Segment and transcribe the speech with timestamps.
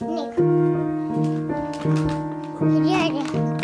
[0.00, 0.30] All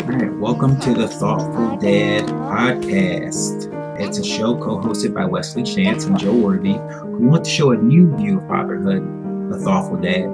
[0.05, 3.71] right, welcome to the Thoughtful Dad podcast.
[4.01, 7.71] It's a show co hosted by Wesley Chance and Joe Worthy, who want to show
[7.71, 10.25] a new view of fatherhood, the thoughtful dad.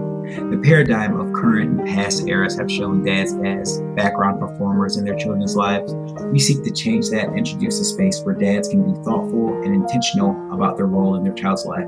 [0.52, 5.18] The paradigm of current and past eras have shown dads as background performers in their
[5.18, 5.94] children's lives.
[6.32, 9.76] We seek to change that and introduce a space where dads can be thoughtful and
[9.76, 11.88] intentional about their role in their child's life.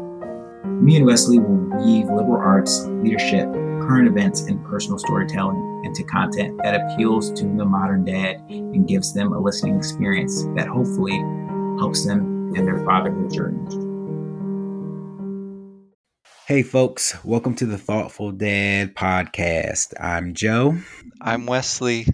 [0.66, 3.48] Me and Wesley will weave liberal arts, leadership,
[3.94, 9.14] current events, and personal storytelling into content that appeals to the modern dad and gives
[9.14, 11.16] them a listening experience that hopefully
[11.78, 13.60] helps them in their fatherhood journey.
[16.48, 19.94] Hey, folks, welcome to the Thoughtful Dad podcast.
[20.00, 20.76] I'm Joe.
[21.22, 22.08] I'm Wesley.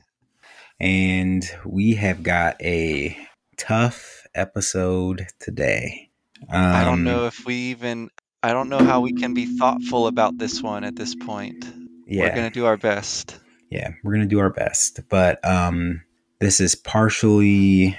[0.82, 3.18] And we have got a
[3.56, 6.10] tough episode today.
[6.50, 8.10] Um, I don't um, know if we even,
[8.42, 11.66] I don't know how we can be thoughtful about this one at this point.
[12.08, 12.24] Yeah.
[12.24, 13.40] We're going to do our best
[13.70, 15.02] yeah, we're gonna do our best.
[15.10, 16.02] But um,
[16.40, 17.98] this is partially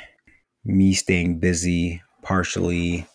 [0.65, 3.07] me staying busy, partially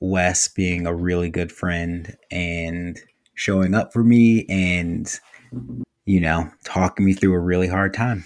[0.00, 2.98] Wes being a really good friend and
[3.34, 5.08] showing up for me and
[6.04, 8.24] you know talking me through a really hard time.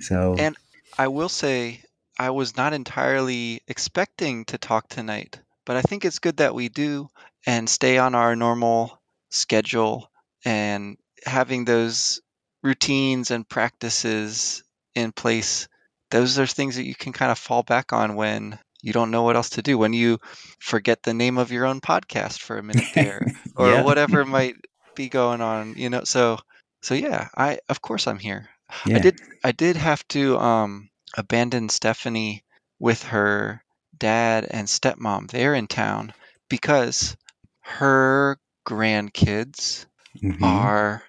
[0.00, 0.56] So and
[0.98, 1.80] I will say
[2.18, 6.68] I was not entirely expecting to talk tonight, but I think it's good that we
[6.68, 7.08] do
[7.46, 9.00] and stay on our normal
[9.30, 10.10] schedule
[10.44, 12.20] and having those
[12.62, 14.62] routines and practices
[14.94, 15.68] in place,
[16.10, 19.22] those are things that you can kind of fall back on when you don't know
[19.22, 20.18] what else to do, when you
[20.58, 23.82] forget the name of your own podcast for a minute there, or yeah.
[23.82, 24.56] whatever might
[24.94, 26.04] be going on, you know.
[26.04, 26.38] So,
[26.82, 28.48] so yeah, I of course I'm here.
[28.86, 28.96] Yeah.
[28.96, 32.44] I did I did have to um, abandon Stephanie
[32.78, 33.62] with her
[33.96, 35.30] dad and stepmom.
[35.30, 36.12] They're in town
[36.48, 37.16] because
[37.64, 39.86] her grandkids
[40.22, 40.42] mm-hmm.
[40.42, 41.02] are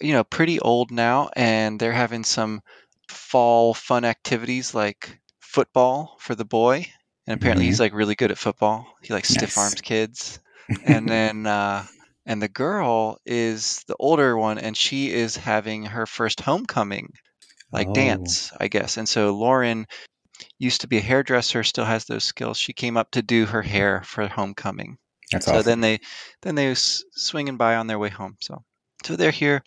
[0.00, 2.60] you know, pretty old now, and they're having some
[3.08, 6.86] fall fun activities like football for the boy.
[7.26, 7.70] And apparently, mm-hmm.
[7.70, 8.86] he's like really good at football.
[9.02, 10.38] He like stiff arms kids.
[10.84, 11.84] and then, uh,
[12.24, 17.12] and the girl is the older one, and she is having her first homecoming,
[17.72, 17.94] like oh.
[17.94, 18.96] dance, I guess.
[18.96, 19.86] And so Lauren
[20.58, 22.58] used to be a hairdresser, still has those skills.
[22.58, 24.98] She came up to do her hair for homecoming.
[25.32, 25.64] That's so awesome.
[25.64, 26.00] then they
[26.42, 28.36] then they swinging by on their way home.
[28.40, 28.62] So
[29.04, 29.62] so they're here,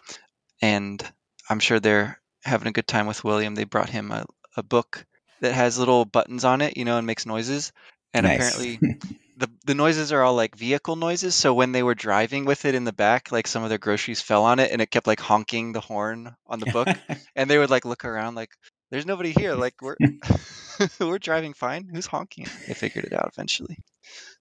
[0.61, 1.01] and
[1.49, 3.55] I'm sure they're having a good time with William.
[3.55, 4.25] They brought him a,
[4.55, 5.05] a book
[5.41, 7.71] that has little buttons on it, you know, and makes noises.
[8.13, 8.35] And nice.
[8.35, 8.79] apparently,
[9.37, 11.35] the the noises are all like vehicle noises.
[11.35, 14.21] So when they were driving with it in the back, like some of their groceries
[14.21, 16.87] fell on it, and it kept like honking the horn on the book.
[17.35, 18.51] and they would like look around, like,
[18.91, 19.55] "There's nobody here.
[19.55, 19.97] Like we're
[20.99, 21.87] we're driving fine.
[21.91, 23.79] Who's honking?" They figured it out eventually.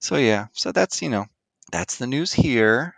[0.01, 1.27] So yeah, so that's you know
[1.71, 2.95] that's the news here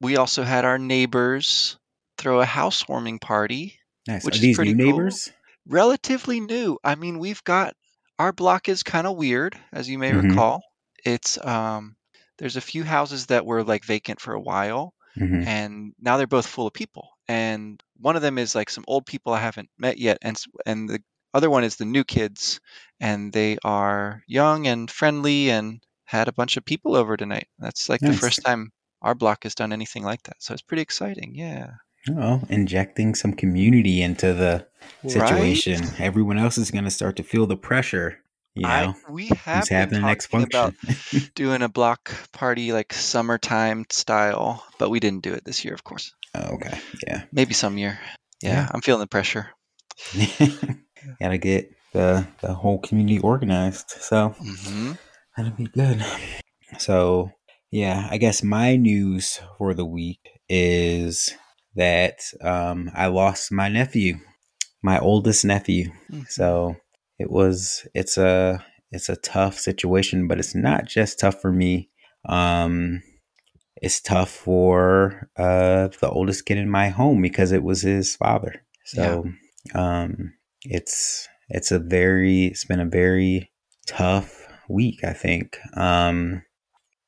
[0.00, 1.76] we also had our neighbors
[2.16, 3.78] throw a housewarming party.
[4.06, 4.24] Nice.
[4.24, 5.26] Which Are these new neighbors?
[5.26, 5.34] Cool.
[5.74, 6.78] Relatively new.
[6.82, 7.74] I mean, we've got
[8.18, 10.30] our block is kind of weird, as you may mm-hmm.
[10.30, 10.62] recall.
[11.04, 11.96] It's um,
[12.38, 15.48] there's a few houses that were like vacant for a while, mm-hmm.
[15.48, 17.10] and now they're both full of people.
[17.28, 20.88] And one of them is like some old people I haven't met yet, and and
[20.88, 21.02] the
[21.34, 22.60] other one is the new kids,
[23.00, 27.48] and they are young and friendly and had a bunch of people over tonight.
[27.58, 28.12] That's like nice.
[28.12, 30.36] the first time our block has done anything like that.
[30.38, 31.34] So it's pretty exciting.
[31.34, 31.72] Yeah.
[32.10, 34.66] Oh, injecting some community into the
[35.06, 35.82] situation.
[35.82, 36.00] Right?
[36.00, 38.20] Everyone else is going to start to feel the pressure.
[38.58, 40.50] You know, I, we have been the next function.
[40.50, 40.74] about
[41.34, 45.84] doing a block party like summertime style, but we didn't do it this year, of
[45.84, 46.12] course.
[46.34, 46.78] Oh, okay.
[47.06, 47.22] Yeah.
[47.32, 47.98] Maybe some year.
[48.42, 48.68] Yeah, yeah.
[48.72, 49.50] I'm feeling the pressure.
[51.20, 53.90] Gotta get the the whole community organized.
[53.90, 54.92] So mm-hmm.
[55.36, 56.04] that'll be good.
[56.78, 57.30] So
[57.70, 61.30] yeah, I guess my news for the week is
[61.76, 64.18] that um, I lost my nephew,
[64.82, 65.90] my oldest nephew.
[66.10, 66.22] Mm-hmm.
[66.28, 66.76] So
[67.18, 71.90] it was it's a it's a tough situation, but it's not just tough for me.
[72.28, 73.02] Um,
[73.76, 78.62] it's tough for uh, the oldest kid in my home because it was his father.
[78.86, 79.26] So
[79.74, 80.02] yeah.
[80.02, 83.50] um, it's it's a very it's been a very
[83.86, 85.04] tough week.
[85.04, 85.58] I think.
[85.76, 86.42] Um,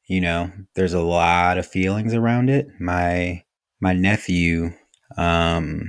[0.06, 2.66] you know, there's a lot of feelings around it.
[2.80, 3.44] My
[3.80, 4.72] my nephew,
[5.16, 5.84] um,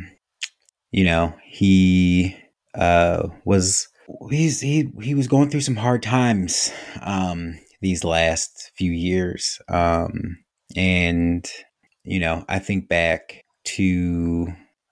[0.91, 2.37] you know, he
[2.75, 3.89] uh was
[4.29, 6.71] he's he he was going through some hard times
[7.01, 9.59] um these last few years.
[9.69, 10.37] Um
[10.75, 11.49] and
[12.03, 14.47] you know, I think back to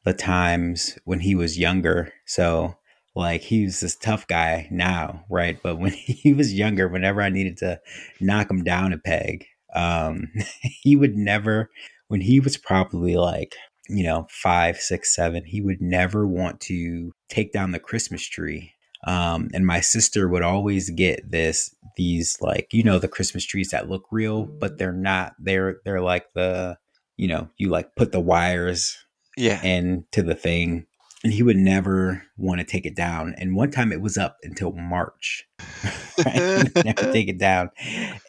[0.06, 2.14] the times when he was younger.
[2.26, 2.76] So
[3.16, 5.62] like he's this tough guy now, right?
[5.62, 7.80] But when he was younger, whenever I needed to
[8.20, 9.46] knock him down a peg,
[9.76, 10.28] um,
[10.62, 11.70] he would never.
[12.08, 13.56] When he was probably like
[13.90, 18.74] you know, five, six, seven, he would never want to take down the Christmas tree.
[19.06, 23.70] Um, and my sister would always get this, these like, you know, the Christmas trees
[23.70, 26.78] that look real, but they're not, they're, they're like the,
[27.18, 28.98] you know, you like put the wires
[29.38, 29.62] Yeah.
[29.64, 30.86] into the thing
[31.24, 33.36] and he would never want to take it down.
[33.38, 35.46] And one time it was up until March.
[36.26, 36.68] Right?
[36.84, 37.70] never take it down.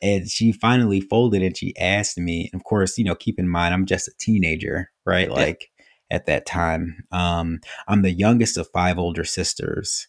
[0.00, 3.49] And she finally folded and she asked me, and of course, you know, keep in
[3.49, 5.26] mind I'm just a teenager, right?
[5.26, 5.34] Yeah.
[5.34, 5.70] Like
[6.08, 7.02] at that time.
[7.11, 10.06] Um, I'm the youngest of five older sisters.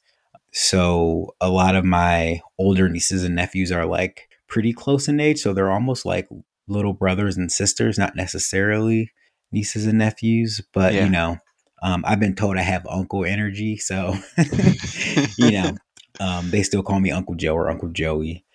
[0.51, 5.39] So a lot of my older nieces and nephews are like pretty close in age.
[5.39, 6.27] So they're almost like
[6.67, 9.11] little brothers and sisters, not necessarily
[9.51, 11.05] nieces and nephews, but Yeah.
[11.05, 11.37] you know,
[11.83, 13.77] um, I've been told I have uncle energy.
[13.77, 14.15] So,
[15.37, 15.77] you know,
[16.19, 18.45] um, they still call me Uncle Joe or Uncle Joey.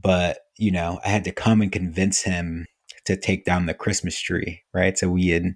[0.00, 2.66] But, you know, I had to come and convince him
[3.04, 4.96] to take down the Christmas tree, right?
[4.96, 5.54] So we had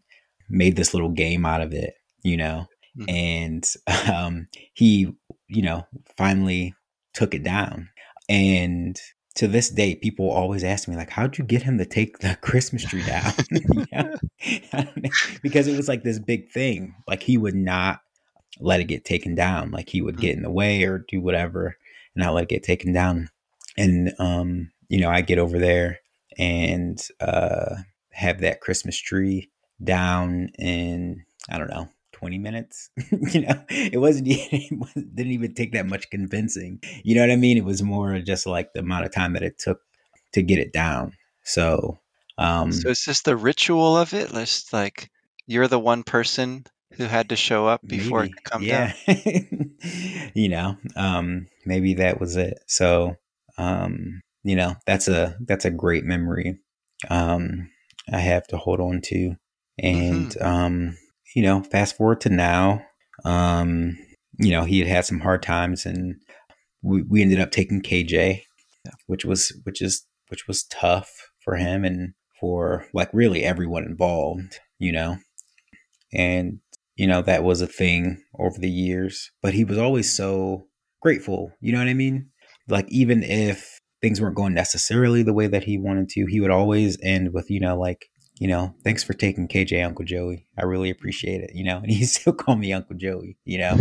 [0.49, 2.67] made this little game out of it, you know,
[2.99, 3.09] Mhm.
[3.09, 3.71] and
[4.15, 5.13] um, he,
[5.49, 5.87] you know,
[6.17, 6.75] finally
[7.12, 7.88] took it down.
[8.29, 8.99] And
[9.37, 12.37] to this day, people always ask me, like, how'd you get him to take the
[12.43, 13.32] Christmas tree down?
[13.50, 14.14] You know?
[14.73, 15.11] I don't know.
[15.43, 16.94] because it was like this big thing.
[17.08, 18.00] Like he would not
[18.61, 19.70] let it get taken down.
[19.70, 21.76] Like he would get in the way or do whatever
[22.14, 23.31] and not let it get taken down.
[23.76, 26.00] And um, you know, I get over there
[26.37, 27.76] and uh
[28.12, 29.50] have that Christmas tree
[29.82, 31.88] down in I don't know,
[32.25, 32.91] 20 minutes.
[33.32, 36.81] you know, it wasn't it wasn't- didn't even take that much convincing.
[37.05, 37.59] You know what I mean?
[37.59, 39.81] It was more just like the amount of time that it took
[40.32, 41.12] to get it down.
[41.43, 41.99] So
[42.38, 44.32] um So it's just the ritual of it?
[44.32, 45.11] Let's like
[45.47, 46.65] you're the one person
[46.97, 48.94] who had to show up before maybe it could come down.
[49.06, 49.15] yeah
[50.35, 53.17] you know um maybe that was it so
[53.59, 56.59] um you know that's a that's a great memory
[57.11, 57.69] um
[58.12, 59.35] i have to hold on to
[59.79, 60.47] and Mm-hmm.
[60.47, 60.97] um
[61.35, 62.81] you know fast forward to now
[63.25, 63.97] um
[64.39, 66.17] you know he had had some hard times and
[66.83, 68.43] we, we ended up taking kj
[69.07, 71.11] which was which is which was tough
[71.45, 75.17] for him and for like really everyone involved you know?
[76.13, 76.61] And
[76.97, 80.67] you know that was a thing over the years but he was always so
[81.03, 82.31] grateful you know what i mean?
[82.69, 86.51] Like even if things weren't going necessarily the way that he wanted to he would
[86.51, 88.07] always end with you know like
[88.39, 91.91] you know thanks for taking kj uncle joey i really appreciate it you know and
[91.91, 93.79] he still call me uncle joey you know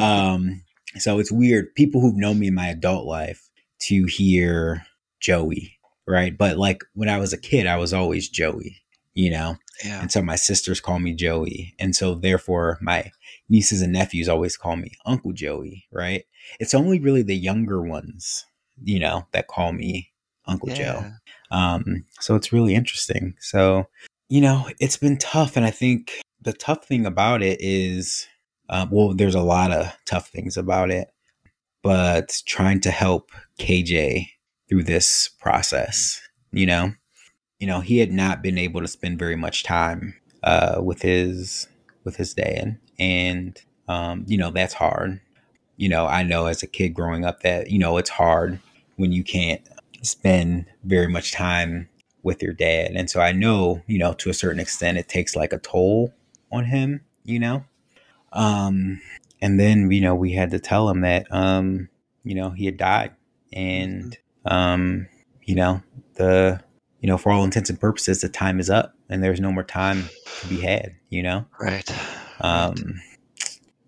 [0.00, 0.62] um
[0.96, 4.84] so it's weird people who've known me in my adult life to hear
[5.20, 8.82] joey right but like when i was a kid i was always joey
[9.14, 10.00] you know yeah.
[10.00, 11.74] and so my sisters call me Joey.
[11.78, 13.10] And so therefore my
[13.48, 16.24] nieces and nephews always call me Uncle Joey, right?
[16.60, 18.46] It's only really the younger ones,
[18.82, 20.12] you know, that call me
[20.46, 21.04] Uncle Joe.
[21.50, 23.34] Um, so it's really interesting.
[23.40, 23.86] So,
[24.28, 25.56] you know, it's been tough.
[25.56, 28.26] And I think the tough thing about it is,
[28.68, 31.08] uh, well, there's a lot of tough things about it,
[31.82, 34.28] but trying to help KJ
[34.68, 36.20] through this process,
[36.52, 36.92] you know,
[37.58, 41.68] you know, he had not been able to spend very much time uh, with his
[42.04, 45.20] with his dad, and um, you know that's hard.
[45.76, 48.60] You know, I know as a kid growing up that you know it's hard
[48.96, 49.60] when you can't
[50.06, 51.88] spend very much time
[52.22, 55.36] with your dad, and so I know you know to a certain extent it takes
[55.36, 56.14] like a toll
[56.50, 57.02] on him.
[57.24, 57.64] You know,
[58.32, 59.00] um,
[59.40, 61.88] and then you know we had to tell him that um,
[62.24, 63.12] you know he had died,
[63.52, 65.08] and um,
[65.42, 65.82] you know
[66.14, 66.60] the
[67.06, 69.62] you know, for all intents and purposes, the time is up and there's no more
[69.62, 70.08] time
[70.40, 71.46] to be had, you know?
[71.60, 71.88] Right.
[72.40, 73.00] Um,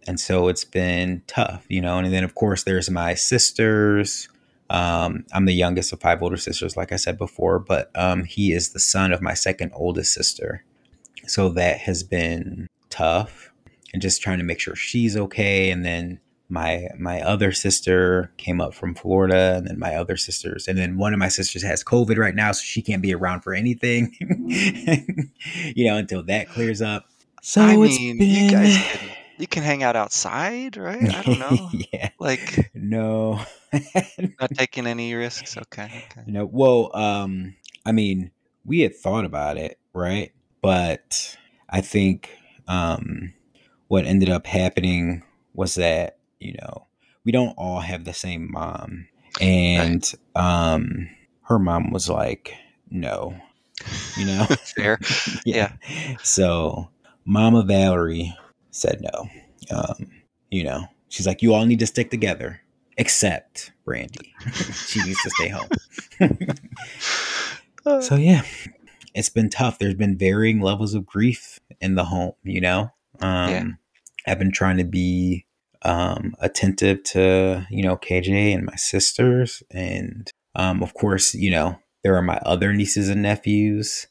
[0.07, 1.99] and so it's been tough, you know?
[1.99, 4.29] And then, of course, there's my sisters.
[4.71, 8.53] Um, I'm the youngest of five older sisters, like I said before, but um, he
[8.53, 10.65] is the son of my second oldest sister.
[11.27, 13.53] So that has been tough
[13.93, 15.71] and just trying to make sure she's okay.
[15.71, 20.67] And then my my other sister came up from Florida, and then my other sisters,
[20.67, 23.43] and then one of my sisters has COVID right now, so she can't be around
[23.43, 24.17] for anything,
[25.77, 27.11] you know, until that clears up.
[27.43, 31.13] So I it's mean, been, you guys can you can hang out outside, right?
[31.13, 31.71] I don't know.
[31.93, 33.41] yeah, Like no,
[34.41, 35.57] not taking any risks.
[35.57, 35.91] Okay.
[35.95, 36.23] Okay.
[36.27, 36.45] no.
[36.47, 38.31] Well, um, I mean,
[38.65, 40.33] we had thought about it, right?
[40.63, 41.37] But
[41.71, 42.31] I think
[42.67, 43.33] um,
[43.89, 45.23] what ended up happening
[45.55, 46.87] was that you know
[47.25, 49.09] we don't all have the same mom,
[49.41, 51.09] and um,
[51.43, 52.55] her mom was like,
[52.91, 53.37] no,
[54.17, 54.99] you know, Fair.
[55.45, 55.73] Yeah.
[56.23, 56.91] So
[57.25, 58.37] Mama Valerie
[58.71, 59.29] said no.
[59.71, 60.11] Um,
[60.51, 62.61] you know, she's like, you all need to stick together,
[62.97, 64.35] except Brandy.
[64.73, 65.69] she needs to stay home.
[68.03, 68.43] so yeah,
[69.15, 69.79] it's been tough.
[69.79, 72.93] There's been varying levels of grief in the home, you know?
[73.21, 73.65] Um, yeah.
[74.27, 75.47] I've been trying to be
[75.83, 79.63] um, attentive to, you know, KJ and my sisters.
[79.71, 84.07] And um, of course, you know, there are my other nieces and nephews,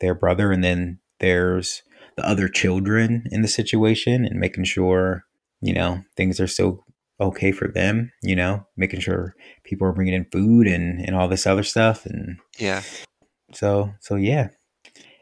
[0.00, 1.82] their brother, and then there's
[2.16, 5.24] the other children in the situation and making sure,
[5.60, 6.84] you know, things are still
[7.20, 11.28] okay for them, you know, making sure people are bringing in food and, and all
[11.28, 12.06] this other stuff.
[12.06, 12.82] And yeah.
[13.52, 14.48] So, so yeah,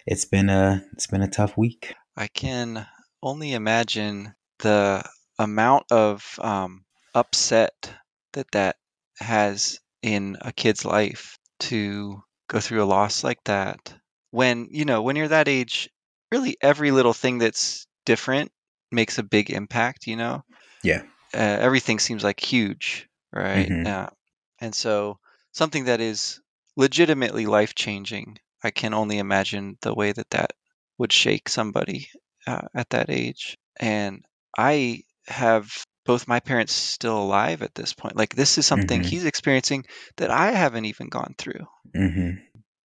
[0.07, 1.95] it's been a, it's been a tough week.
[2.17, 2.87] I can
[3.23, 5.05] only imagine the
[5.39, 7.93] amount of um, upset
[8.33, 8.77] that that
[9.19, 13.93] has in a kid's life to go through a loss like that
[14.31, 15.89] when you know when you're that age
[16.31, 18.51] really every little thing that's different
[18.93, 20.43] makes a big impact you know?
[20.83, 21.03] Yeah.
[21.33, 23.69] Uh, everything seems like huge right?
[23.69, 23.87] Mm-hmm.
[23.87, 24.09] uh,
[24.61, 25.19] and so
[25.53, 26.41] something that is
[26.77, 30.53] legitimately life changing i can only imagine the way that that
[31.01, 32.09] would shake somebody
[32.47, 33.57] uh, at that age.
[33.81, 34.23] And
[34.57, 35.73] i have
[36.05, 38.17] both my parents still alive at this point.
[38.17, 39.09] Like this is something mm-hmm.
[39.09, 39.85] he's experiencing
[40.17, 41.67] that i haven't even gone through.
[41.97, 42.37] Mm-hmm.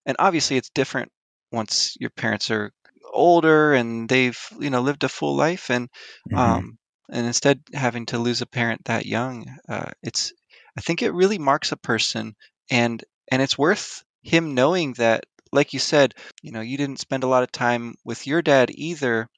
[0.05, 1.11] and obviously it's different
[1.51, 2.71] once your parents are
[3.15, 5.89] older and they've you know lived a full life and
[6.29, 6.37] mm-hmm.
[6.37, 6.77] um
[7.09, 10.33] and instead having to lose a parent that young uh, it's
[10.77, 12.35] i think it really marks a person
[12.69, 17.23] and and it's worth him knowing that like you said you know you didn't spend
[17.23, 19.29] a lot of time with your dad either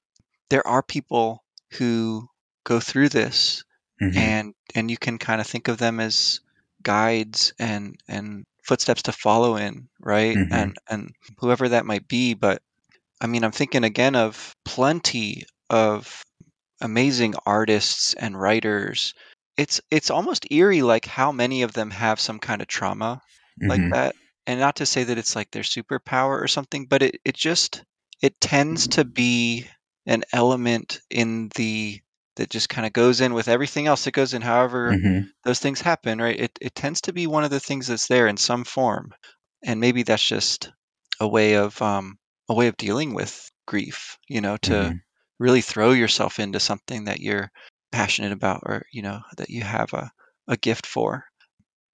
[0.49, 2.27] there are people who
[2.63, 3.63] go through this
[4.01, 4.17] mm-hmm.
[4.17, 6.39] and and you can kind of think of them as
[6.83, 10.53] guides and and footsteps to follow in right mm-hmm.
[10.53, 12.61] and and whoever that might be but
[13.21, 16.23] i mean i'm thinking again of plenty of
[16.81, 19.13] amazing artists and writers
[19.57, 23.21] it's it's almost eerie like how many of them have some kind of trauma
[23.61, 23.69] mm-hmm.
[23.69, 27.19] like that and not to say that it's like their superpower or something but it,
[27.25, 27.83] it just
[28.21, 29.67] it tends to be
[30.05, 31.99] an element in the
[32.35, 35.27] that just kind of goes in with everything else that goes in however mm-hmm.
[35.43, 38.27] those things happen right it, it tends to be one of the things that's there
[38.27, 39.11] in some form
[39.63, 40.71] and maybe that's just
[41.19, 42.17] a way of um,
[42.49, 44.95] a way of dealing with grief you know to mm-hmm.
[45.39, 47.51] really throw yourself into something that you're
[47.91, 50.11] passionate about or you know that you have a,
[50.47, 51.25] a gift for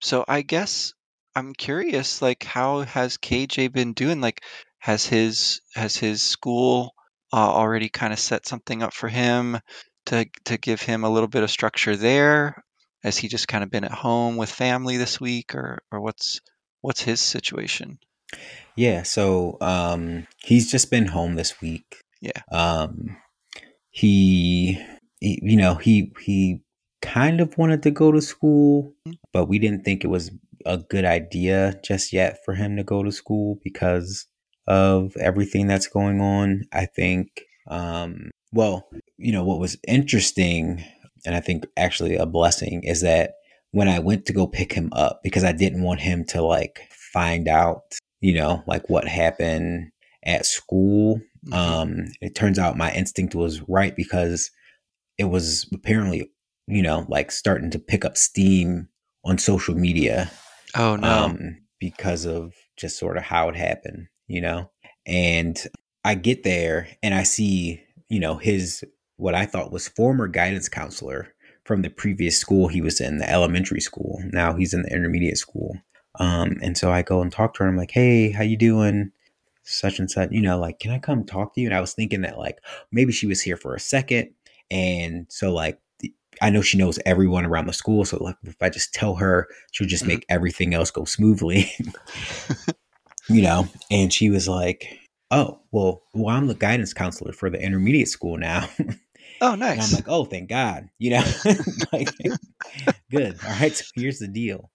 [0.02, 0.94] so i guess
[1.36, 4.42] i'm curious like how has kj been doing like
[4.80, 6.94] has his has his school
[7.34, 9.58] uh, already kind of set something up for him
[10.06, 12.64] to to give him a little bit of structure there?
[13.04, 16.42] Has he just kind of been at home with family this week, or or what's
[16.82, 17.98] what's his situation?
[18.76, 22.02] Yeah, so um, he's just been home this week.
[22.22, 22.42] Yeah.
[22.52, 23.18] Um,
[23.90, 24.80] he,
[25.20, 26.62] he, you know, he he
[27.02, 29.14] kind of wanted to go to school, mm-hmm.
[29.32, 30.32] but we didn't think it was
[30.66, 34.26] a good idea just yet for him to go to school because
[34.66, 36.64] of everything that's going on.
[36.72, 38.88] I think um, well,
[39.18, 40.84] you know, what was interesting,
[41.26, 43.34] and I think actually a blessing, is that
[43.72, 46.82] when I went to go pick him up, because I didn't want him to like
[47.12, 49.92] find out, you know, like what happened
[50.26, 51.22] at school.
[51.46, 51.54] Mm-hmm.
[51.54, 54.50] Um, it turns out my instinct was right because
[55.18, 56.32] it was apparently,
[56.68, 58.88] you know, like starting to pick up steam
[59.26, 60.32] on social media.
[60.76, 61.26] Oh no.
[61.26, 64.72] Um, because of just sort of how it happened, you know?
[65.06, 65.62] And
[66.06, 68.84] I get there and I see you know, his
[69.18, 71.34] what I thought was former guidance counselor
[71.66, 74.22] from the previous school he was in, the elementary school.
[74.32, 75.78] Now he's in the intermediate school.
[76.20, 77.66] Um, and so I go and talk to her.
[77.68, 79.12] And I'm like, hey, how you doing?
[79.64, 81.68] Such and such, you know, like, can I come talk to you?
[81.68, 82.60] And I was thinking that like
[82.92, 84.32] maybe she was here for a second.
[84.70, 85.80] And so like
[86.42, 88.04] I know she knows everyone around the school.
[88.04, 90.10] So like if I just tell her, she'll just mm-hmm.
[90.10, 91.72] make everything else go smoothly.
[93.30, 93.68] you know?
[93.90, 95.00] And she was like,
[95.32, 98.68] oh, well, well, I'm the guidance counselor for the intermediate school now.
[99.42, 99.74] Oh, nice.
[99.74, 101.24] And I'm like, oh, thank God, you know,
[101.92, 102.10] like,
[103.12, 103.38] good.
[103.44, 104.72] All right, so here's the deal.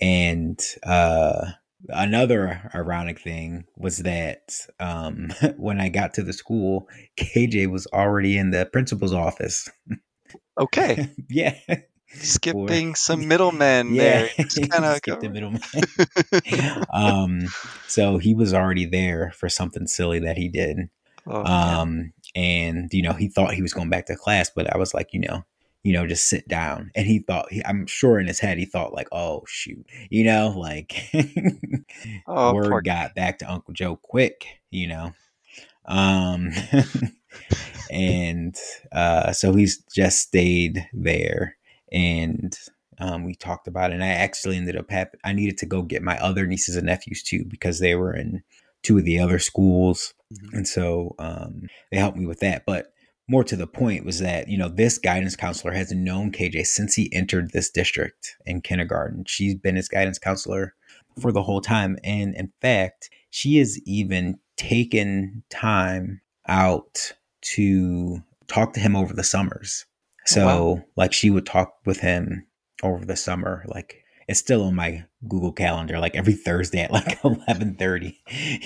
[0.00, 1.52] And uh,
[1.88, 6.88] another ironic thing was that um, when I got to the school,
[7.18, 9.68] KJ was already in the principal's office.
[10.58, 11.10] Okay.
[11.28, 11.54] yeah
[12.20, 14.02] skipping some middlemen yeah.
[14.02, 14.30] there.
[14.38, 15.60] Just kind of skip the middleman.
[16.92, 17.46] um,
[17.86, 20.88] so he was already there for something silly that he did.
[21.26, 24.78] Oh, um, and you know, he thought he was going back to class, but I
[24.78, 25.44] was like, you know,
[25.86, 26.90] you know, just sit down.
[26.96, 30.24] And he thought, he, I'm sure in his head, he thought like, oh shoot, you
[30.24, 31.14] know, like
[32.26, 35.12] oh, word got back to Uncle Joe quick, you know.
[35.84, 36.50] Um,
[37.92, 38.56] and
[38.90, 41.56] uh, so he's just stayed there
[41.92, 42.58] and
[42.98, 43.94] um, we talked about it.
[43.94, 46.86] And I actually ended up having, I needed to go get my other nieces and
[46.86, 48.42] nephews too because they were in
[48.82, 50.14] two of the other schools.
[50.34, 50.56] Mm-hmm.
[50.56, 52.64] And so um, they helped me with that.
[52.66, 52.92] But
[53.28, 56.94] more to the point was that, you know, this guidance counselor has known KJ since
[56.94, 59.24] he entered this district in kindergarten.
[59.26, 60.74] She's been his guidance counselor
[61.18, 61.98] for the whole time.
[62.04, 69.24] And in fact, she has even taken time out to talk to him over the
[69.24, 69.86] summers.
[70.24, 70.82] So, oh, wow.
[70.96, 72.46] like, she would talk with him
[72.82, 77.18] over the summer, like it's still on my Google Calendar, like every Thursday at like
[77.24, 78.20] eleven thirty.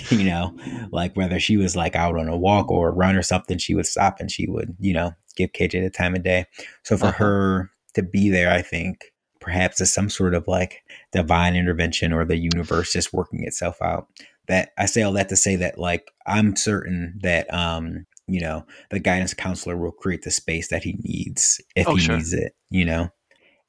[0.09, 0.57] You know,
[0.91, 3.75] like whether she was like out on a walk or a run or something, she
[3.75, 6.45] would stop and she would, you know, give KJ the time of day.
[6.83, 7.23] So for uh-huh.
[7.23, 12.25] her to be there, I think perhaps is some sort of like divine intervention or
[12.25, 14.07] the universe just working itself out.
[14.47, 18.65] That I say all that to say that like I'm certain that um you know
[18.89, 22.15] the guidance counselor will create the space that he needs if oh, he sure.
[22.15, 22.53] needs it.
[22.69, 23.09] You know,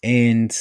[0.02, 0.56] and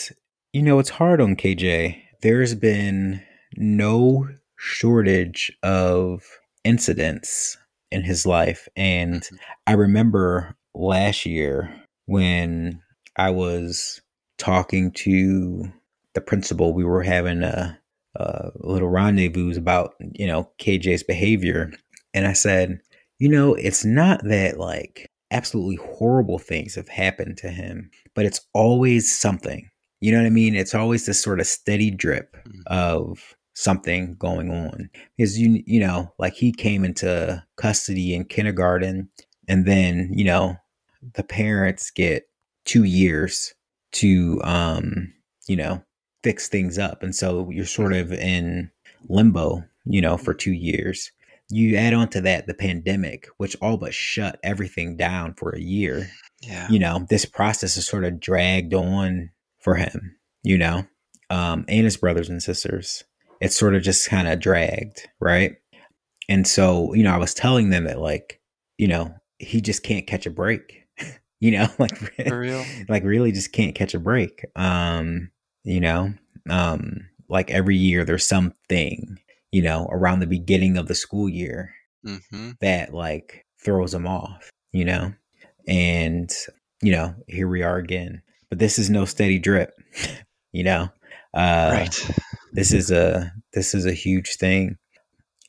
[0.54, 2.02] you know, it's hard on KJ.
[2.22, 3.24] There's been
[3.56, 4.28] no
[4.58, 6.24] shortage of
[6.64, 7.58] incidents
[7.90, 8.68] in his life.
[8.76, 9.36] And mm-hmm.
[9.68, 11.74] I remember last year
[12.06, 12.82] when
[13.16, 14.02] I was
[14.38, 15.72] talking to
[16.14, 17.80] the principal, we were having a,
[18.16, 21.72] a little rendezvous about, you know, KJ's behavior.
[22.14, 22.80] And I said,
[23.20, 28.42] you know, it's not that like absolutely horrible things have happened to him, but it's
[28.54, 29.70] always something.
[30.02, 30.56] You know what I mean?
[30.56, 32.62] It's always this sort of steady drip mm-hmm.
[32.68, 34.90] of something going on.
[35.16, 39.10] Because you you know, like he came into custody in kindergarten
[39.48, 40.58] and then, you know,
[41.14, 42.28] the parents get
[42.66, 43.54] 2 years
[43.94, 45.14] to um,
[45.48, 45.84] you know,
[46.24, 47.04] fix things up.
[47.04, 48.72] And so you're sort of in
[49.10, 51.12] limbo, you know, for 2 years.
[51.50, 55.60] You add on to that the pandemic, which all but shut everything down for a
[55.60, 56.10] year.
[56.42, 56.68] Yeah.
[56.70, 59.30] You know, this process is sort of dragged on
[59.62, 60.86] for him, you know,
[61.30, 63.04] um, and his brothers and sisters.
[63.40, 65.56] It's sort of just kind of dragged, right?
[66.30, 68.40] And so, you know, I was telling them that, like,
[68.78, 70.84] you know, he just can't catch a break,
[71.40, 72.20] you know, like,
[72.90, 74.46] like really just can't catch a break.
[74.56, 75.32] Um,
[75.64, 76.14] you know,
[76.50, 79.18] um, like every year there's something,
[79.52, 81.74] you know, around the beginning of the school year
[82.06, 82.52] mm-hmm.
[82.62, 85.14] that like throws him off, you know,
[85.68, 86.32] and,
[86.82, 89.74] you know, here we are again but this is no steady drip
[90.52, 90.90] you know?
[91.34, 92.12] Uh, right.
[92.52, 94.78] this is a this is a huge thing.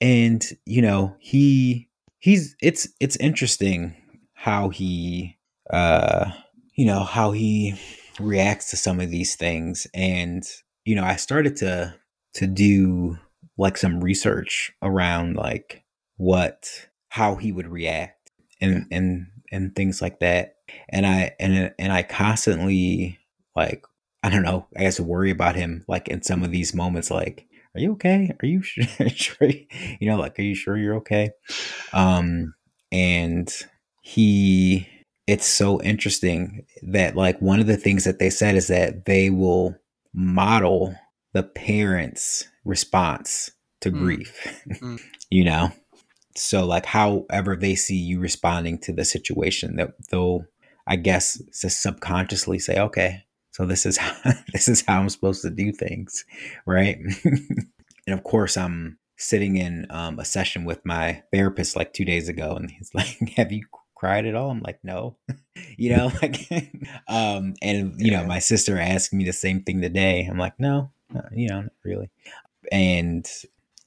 [0.01, 1.89] And you know he
[2.19, 3.95] he's it's it's interesting
[4.33, 5.39] how he
[5.71, 6.31] uh
[6.77, 7.75] you know how he
[8.21, 9.87] reacts to some of these things.
[9.93, 10.45] And
[10.85, 11.95] you know i started to
[12.35, 13.19] to do
[13.59, 15.85] like some research around like
[16.17, 20.57] what how he would react and and and things like that
[20.89, 23.19] and I and and I constantly
[23.57, 23.85] like
[24.23, 27.49] I don't know, I guess worry about him like in some of these moments like
[27.75, 28.35] are you okay?
[28.43, 29.49] Are you sure?
[29.49, 31.31] you know, like, are you sure you're okay?
[31.93, 32.55] Um,
[32.91, 33.51] and
[34.03, 34.89] he,
[35.27, 39.31] it's so interesting that like one of the things that they said is that they
[39.31, 39.75] will
[40.13, 40.95] model
[41.33, 43.99] the parents' response to mm.
[43.99, 44.63] grief.
[44.69, 45.01] Mm.
[45.31, 45.73] you know,
[46.37, 50.45] so like however they see you responding to the situation, that they'll
[50.87, 55.43] I guess just subconsciously say, okay, so this is how, this is how I'm supposed
[55.43, 56.25] to do things,
[56.67, 56.99] right?
[57.25, 57.69] and
[58.09, 62.57] of course, I'm sitting in um, a session with my therapist like two days ago,
[62.57, 63.65] and he's like, "Have you
[63.95, 65.17] cried at all?" I'm like, "No,"
[65.77, 66.49] you know, like,
[67.09, 70.27] um, and you know, my sister asked me the same thing today.
[70.29, 70.91] I'm like, "No,
[71.33, 72.11] you know, not really,"
[72.71, 73.29] and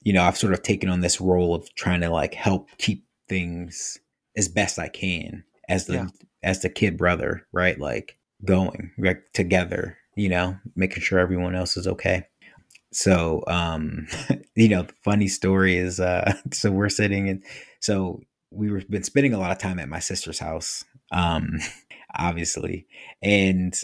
[0.02, 3.04] you know, I've sort of taken on this role of trying to like help keep
[3.28, 3.98] things
[4.36, 6.06] as best I can as the yeah
[6.42, 7.78] as the kid brother, right?
[7.78, 12.26] Like going like together, you know, making sure everyone else is okay.
[12.92, 14.06] So, um,
[14.54, 17.42] you know, the funny story is, uh, so we're sitting and
[17.80, 18.20] so
[18.50, 21.58] we were been spending a lot of time at my sister's house, um,
[22.14, 22.86] obviously,
[23.22, 23.74] and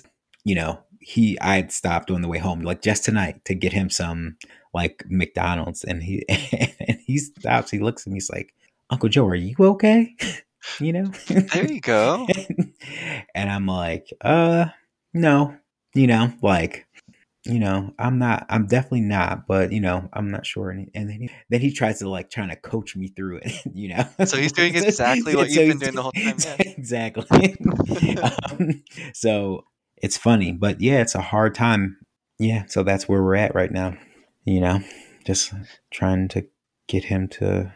[0.44, 3.72] you know, he I had stopped on the way home, like just tonight, to get
[3.72, 4.36] him some
[4.72, 8.54] like McDonald's, and he and he stops, he looks at me, he's like,
[8.90, 10.16] Uncle Joe, are you okay?
[10.80, 11.06] You know?
[11.28, 12.26] There you go.
[13.34, 14.66] and I'm like, uh,
[15.14, 15.56] no,
[15.94, 16.86] you know, like,
[17.44, 20.70] you know, I'm not, I'm definitely not, but you know, I'm not sure.
[20.70, 23.52] And, and then, he, then he tries to like trying to coach me through it,
[23.74, 24.04] you know?
[24.24, 26.36] So he's doing exactly what so you've been doing the whole time.
[26.38, 26.72] Yeah.
[26.76, 27.56] Exactly.
[28.22, 29.64] um, so
[29.96, 31.98] it's funny, but yeah, it's a hard time.
[32.38, 32.64] Yeah.
[32.66, 33.96] So that's where we're at right now,
[34.44, 34.80] you know,
[35.24, 35.52] just
[35.90, 36.46] trying to
[36.88, 37.72] get him to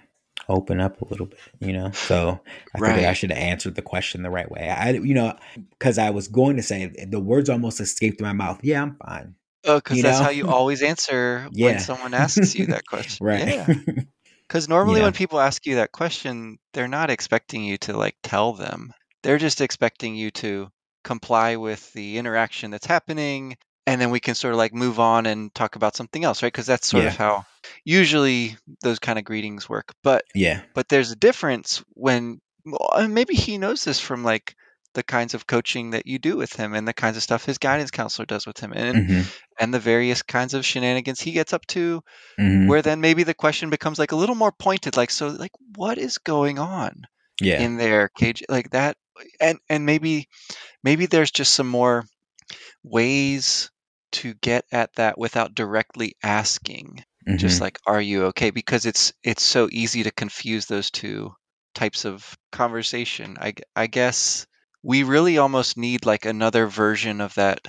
[0.49, 1.91] open up a little bit, you know.
[1.93, 2.41] So
[2.75, 2.95] I right.
[2.95, 4.69] think I should have answered the question the right way.
[4.69, 5.37] I, you know,
[5.71, 8.61] because I was going to say the words almost escaped my mouth.
[8.63, 9.35] Yeah, I'm fine.
[9.65, 10.25] Oh, because that's know?
[10.25, 11.67] how you always answer yeah.
[11.67, 13.27] when someone asks you that question.
[13.27, 13.47] right.
[13.47, 13.67] Yeah.
[14.49, 15.07] Because normally yeah.
[15.07, 18.93] when people ask you that question, they're not expecting you to like tell them.
[19.25, 20.69] They're just expecting you to
[21.03, 25.27] comply with the interaction that's happening and then we can sort of like move on
[25.27, 27.11] and talk about something else right because that's sort yeah.
[27.11, 27.47] of how
[27.85, 32.41] usually those kind of greetings work but yeah but there's a difference when
[33.09, 34.55] maybe he knows this from like
[34.95, 37.59] the kinds of coaching that you do with him and the kinds of stuff his
[37.59, 39.21] guidance counselor does with him and mm-hmm.
[39.61, 42.03] and the various kinds of shenanigans he gets up to
[42.41, 42.67] mm-hmm.
[42.67, 45.99] where then maybe the question becomes like a little more pointed like so like what
[45.99, 47.03] is going on
[47.43, 47.61] yeah.
[47.61, 48.97] in their cage like that
[49.39, 50.29] and and maybe
[50.83, 52.07] maybe there's just some more
[52.83, 53.71] ways
[54.17, 57.37] to get at that without directly asking mm-hmm.
[57.37, 58.51] just like are you okay?
[58.51, 61.35] because it's it's so easy to confuse those two
[61.75, 63.37] types of conversation.
[63.41, 64.47] I i guess
[64.83, 67.61] we really almost need like another version of that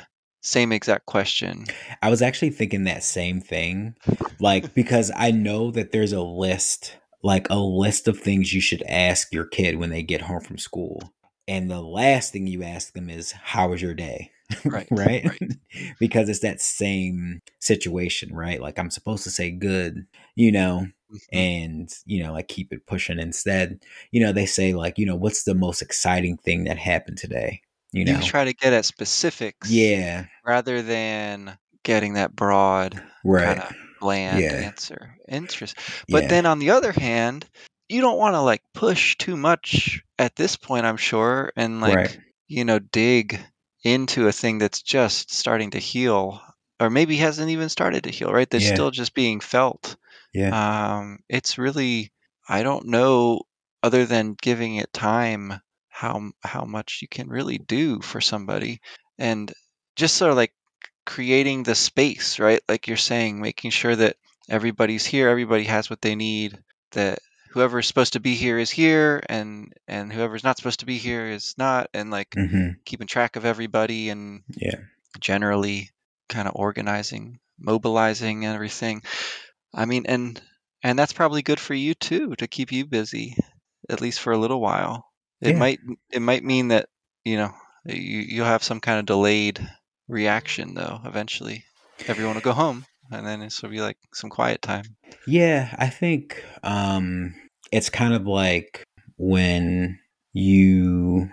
[0.41, 1.65] same exact question.
[2.01, 3.95] I was actually thinking that same thing
[4.39, 8.83] like because i know that there's a list like a list of things you should
[8.83, 11.01] ask your kid when they get home from school
[11.47, 14.31] and the last thing you ask them is how was your day
[14.65, 15.51] right right, right.
[15.99, 20.05] because it's that same situation right like i'm supposed to say good
[20.35, 21.37] you know mm-hmm.
[21.37, 23.79] and you know like keep it pushing instead
[24.11, 27.61] you know they say like you know what's the most exciting thing that happened today
[27.91, 33.57] you know you try to get at specifics yeah rather than getting that broad right
[33.57, 34.53] kind of bland yeah.
[34.53, 36.29] answer interesting but yeah.
[36.29, 37.45] then on the other hand
[37.89, 41.95] you don't want to like push too much at this point i'm sure and like
[41.95, 42.19] right.
[42.47, 43.39] you know dig
[43.87, 46.41] into a thing that's just starting to heal
[46.79, 48.49] or maybe hasn't even started to heal right?
[48.49, 48.73] That's yeah.
[48.73, 49.95] still just being felt.
[50.33, 50.97] Yeah.
[50.97, 52.11] Um it's really
[52.49, 53.41] i don't know
[53.81, 58.81] other than giving it time how how much you can really do for somebody.
[59.17, 59.51] And
[59.95, 60.53] just sort of like
[61.05, 62.61] creating the space right?
[62.67, 64.17] Like you're saying making sure that
[64.49, 66.57] everybody's here everybody has what they need
[66.91, 70.97] that whoever's supposed to be here is here and and whoever's not supposed to be
[70.97, 72.71] here is not and like mm-hmm.
[72.85, 74.75] keeping track of everybody and yeah.
[75.19, 75.89] generally
[76.29, 79.01] kind of organizing mobilizing and everything.
[79.73, 80.39] I mean and
[80.83, 83.35] and that's probably good for you too to keep you busy
[83.89, 85.05] at least for a little while.
[85.41, 85.57] It yeah.
[85.57, 85.79] might
[86.11, 86.89] it might mean that
[87.23, 87.53] you know
[87.85, 89.65] you you'll have some kind of delayed
[90.07, 91.63] reaction though eventually.
[92.07, 94.83] Everyone will go home and then this will be like some quiet time
[95.25, 97.33] yeah i think um
[97.71, 98.83] it's kind of like
[99.17, 99.99] when
[100.33, 101.29] you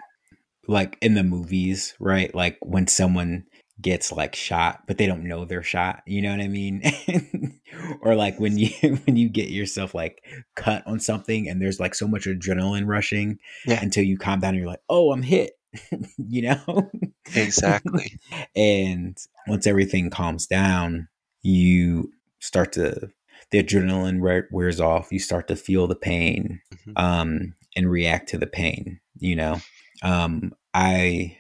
[0.67, 2.35] like in the movies, right?
[2.35, 3.45] Like when someone
[3.81, 6.81] gets like shot but they don't know they're shot you know what i mean
[8.03, 8.69] or like when you
[9.05, 10.23] when you get yourself like
[10.55, 13.83] cut on something and there's like so much adrenaline rushing yeah.
[13.83, 15.55] until you calm down and you're like oh i'm hit
[16.29, 16.89] you know
[17.35, 18.17] exactly
[18.55, 21.09] and once everything calms down
[21.45, 23.11] you start to
[23.51, 26.93] the adrenaline wears off you start to feel the pain mm-hmm.
[26.97, 29.61] um, and react to the pain you know
[30.03, 31.37] um, i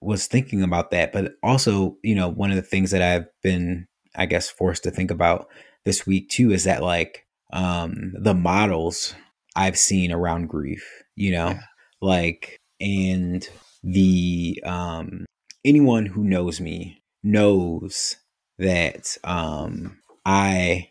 [0.00, 3.86] was thinking about that but also you know one of the things that i've been
[4.16, 5.46] i guess forced to think about
[5.84, 9.14] this week too is that like um, the models
[9.54, 11.60] i've seen around grief you know yeah.
[12.00, 13.48] like and
[13.84, 15.26] the um
[15.64, 18.16] anyone who knows me knows
[18.62, 20.88] that um i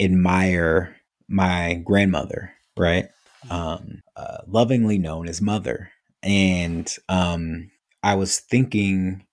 [0.00, 0.96] admire
[1.28, 3.08] my grandmother, right?
[3.50, 5.90] Um, uh, lovingly known as mother.
[6.22, 7.70] And um,
[8.02, 9.24] I was thinking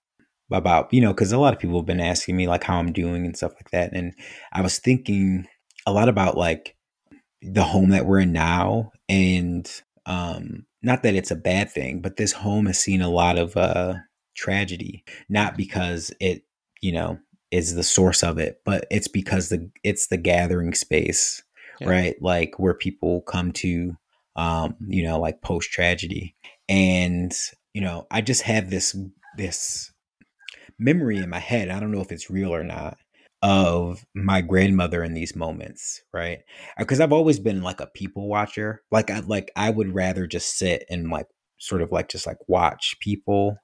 [0.50, 2.92] about, you know, because a lot of people have been asking me like how I'm
[2.92, 3.92] doing and stuff like that.
[3.92, 4.14] And
[4.52, 5.46] I was thinking
[5.86, 6.76] a lot about like
[7.42, 8.92] the home that we're in now.
[9.08, 9.68] And
[10.04, 13.56] um, not that it's a bad thing, but this home has seen a lot of
[13.56, 13.94] uh,
[14.36, 16.42] tragedy, not because it,
[16.80, 17.18] you know,
[17.56, 21.42] is the source of it, but it's because the it's the gathering space,
[21.80, 21.88] yeah.
[21.88, 22.14] right?
[22.20, 23.96] Like where people come to
[24.36, 26.36] um, you know, like post tragedy.
[26.68, 27.32] And,
[27.72, 28.96] you know, I just have this
[29.36, 29.92] this
[30.78, 31.70] memory in my head.
[31.70, 32.98] I don't know if it's real or not
[33.42, 36.40] of my grandmother in these moments, right?
[36.78, 38.82] Because I've always been like a people watcher.
[38.90, 41.26] Like I like I would rather just sit and like
[41.58, 43.56] sort of like just like watch people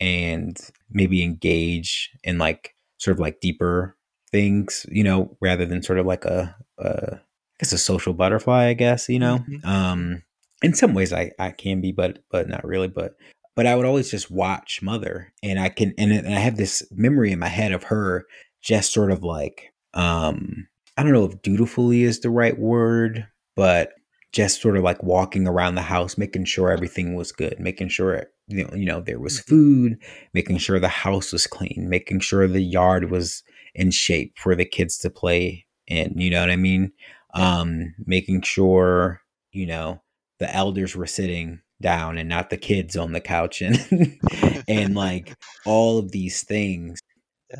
[0.00, 0.58] and
[0.90, 3.96] maybe engage in like sort of like deeper
[4.30, 7.18] things, you know, rather than sort of like a, a I
[7.58, 9.38] guess a social butterfly, I guess, you know.
[9.38, 9.68] Mm-hmm.
[9.68, 10.22] Um,
[10.62, 12.88] in some ways, I I can be, but but not really.
[12.88, 13.16] But
[13.56, 16.82] but I would always just watch Mother, and I can and, and I have this
[16.92, 18.26] memory in my head of her
[18.62, 23.92] just sort of like um I don't know if dutifully is the right word, but
[24.32, 28.26] just sort of like walking around the house, making sure everything was good, making sure
[28.48, 29.50] you know, you know there was mm-hmm.
[29.50, 29.98] food,
[30.34, 33.42] making sure the house was clean, making sure the yard was
[33.74, 36.12] in shape for the kids to play in.
[36.16, 36.92] You know what I mean?
[37.34, 39.20] um, making sure
[39.52, 40.00] you know
[40.38, 44.18] the elders were sitting down and not the kids on the couch and
[44.68, 47.00] and like all of these things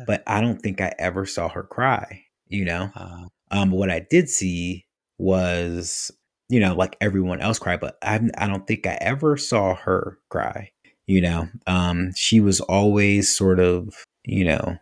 [0.05, 3.99] but i don't think i ever saw her cry you know uh, um what i
[3.99, 4.85] did see
[5.17, 6.11] was
[6.51, 10.19] you know like everyone else cry but I, I don't think i ever saw her
[10.29, 10.71] cry
[11.07, 14.77] you know um she was always sort of you know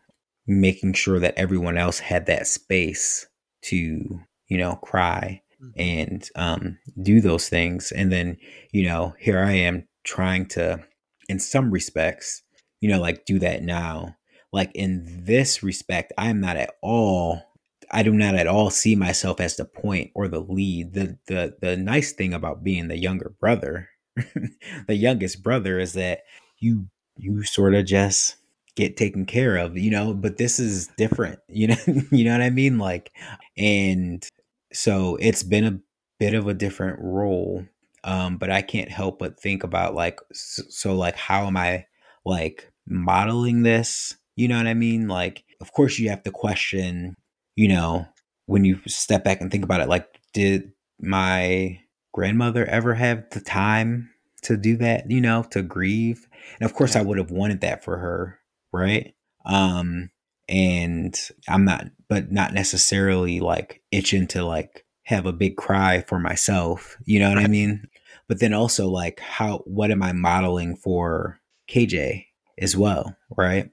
[0.47, 3.27] making sure that everyone else had that space
[3.62, 5.79] to you know cry mm-hmm.
[5.79, 8.36] and um, do those things and then
[8.71, 10.84] you know here i am trying to
[11.27, 12.41] in some respects
[12.82, 14.15] you know like do that now
[14.51, 17.43] like in this respect i'm not at all
[17.91, 21.56] i do not at all see myself as the point or the lead the the
[21.62, 23.89] the nice thing about being the younger brother
[24.88, 26.21] the youngest brother is that
[26.60, 28.38] you you sort of just
[28.80, 31.75] get taken care of, you know, but this is different, you know,
[32.12, 32.78] you know what I mean?
[32.80, 33.12] Like,
[33.58, 34.25] and
[34.71, 35.80] so it's been a
[36.19, 37.65] bit of a different role.
[38.06, 41.86] Um, but I can't help but think about like, so, so like, how am I
[42.25, 44.15] like modeling this?
[44.38, 45.10] You know what I mean?
[45.10, 47.15] Like, of course you have to question,
[47.60, 48.08] you know,
[48.45, 51.80] when you step back and think about it, like, did my
[52.13, 54.10] grandmother ever have the time
[54.43, 56.28] to do that, you know, to grieve?
[56.60, 58.39] And of course I would have wanted that for her
[58.72, 59.13] right?
[59.45, 60.10] Um,
[60.48, 61.17] and
[61.48, 66.98] I'm not, but not necessarily like itching to like have a big cry for myself.
[67.06, 67.39] You know what.
[67.39, 67.88] I mean?
[68.28, 72.26] But then also like how what am I modeling for KJ
[72.60, 73.69] as well, right?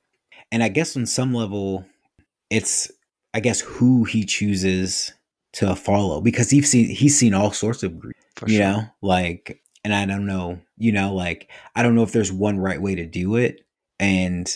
[0.53, 1.85] And I guess on some level,
[2.51, 2.90] it's
[3.37, 5.12] I guess who he chooses
[5.53, 8.64] to follow because he's seen he's seen all sorts of grief, for you sure.
[8.64, 12.59] know, like and I don't know, you know, like I don't know if there's one
[12.59, 13.61] right way to do it.
[14.01, 14.51] And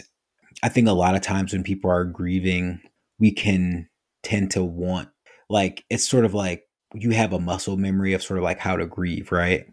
[0.62, 2.80] I think a lot of times when people are grieving,
[3.18, 3.86] we can
[4.22, 5.10] tend to want
[5.50, 8.76] like it's sort of like you have a muscle memory of sort of like how
[8.76, 9.66] to grieve, right?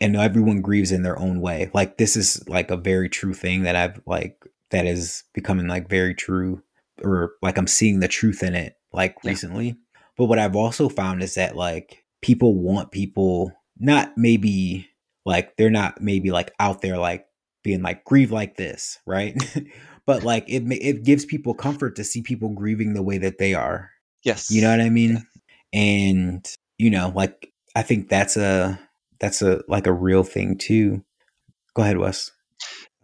[0.00, 1.70] And everyone grieves in their own way.
[1.74, 5.88] Like this is like a very true thing that I've like that is becoming like
[5.88, 6.60] very true
[7.04, 9.30] or like I'm seeing the truth in it like yeah.
[9.30, 9.76] recently.
[10.16, 14.88] But what I've also found is that like people want people not maybe
[15.24, 17.26] like they're not maybe like out there like
[17.62, 19.36] being like grieve like this, right?
[20.06, 23.54] but like it it gives people comfort to see people grieving the way that they
[23.54, 23.90] are.
[24.22, 24.50] Yes.
[24.50, 25.26] You know what I mean?
[25.72, 26.46] And
[26.78, 28.78] you know, like I think that's a
[29.20, 31.04] that's a like a real thing too.
[31.74, 32.30] Go ahead, Wes.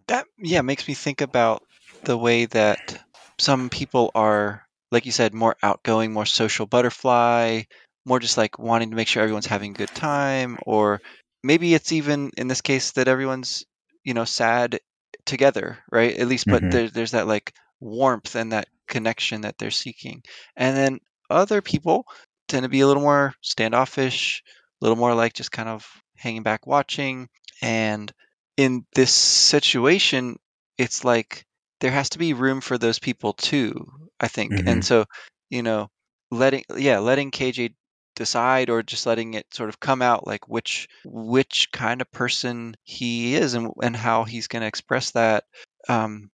[0.09, 1.63] That yeah makes me think about
[2.05, 3.03] the way that
[3.39, 7.63] some people are like you said more outgoing, more social butterfly,
[8.07, 11.01] more just like wanting to make sure everyone's having a good time or
[11.43, 13.65] maybe it's even in this case that everyone's
[14.03, 14.81] you know sad
[15.27, 16.17] together, right?
[16.17, 16.71] At least, but mm-hmm.
[16.71, 20.23] there, there's that like warmth and that connection that they're seeking.
[20.57, 22.07] And then other people
[22.49, 24.43] tend to be a little more standoffish,
[24.81, 27.29] a little more like just kind of hanging back watching.
[27.63, 28.11] And
[28.57, 30.39] in this situation,
[30.79, 31.45] it's like
[31.81, 33.87] there has to be room for those people too,
[34.19, 34.53] I think.
[34.53, 34.69] Mm-hmm.
[34.69, 35.05] And so,
[35.51, 35.89] you know,
[36.31, 37.75] letting yeah, letting KJ
[38.19, 42.75] decide or just letting it sort of come out like which which kind of person
[42.83, 45.45] he is and and how he's going to express that
[45.89, 46.29] um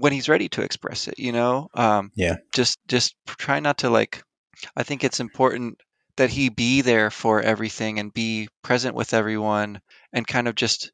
[0.00, 3.90] when he's ready to express it you know um yeah just just try not to
[3.90, 4.24] like
[4.76, 5.80] i think it's important
[6.16, 9.80] that he be there for everything and be present with everyone
[10.12, 10.90] and kind of just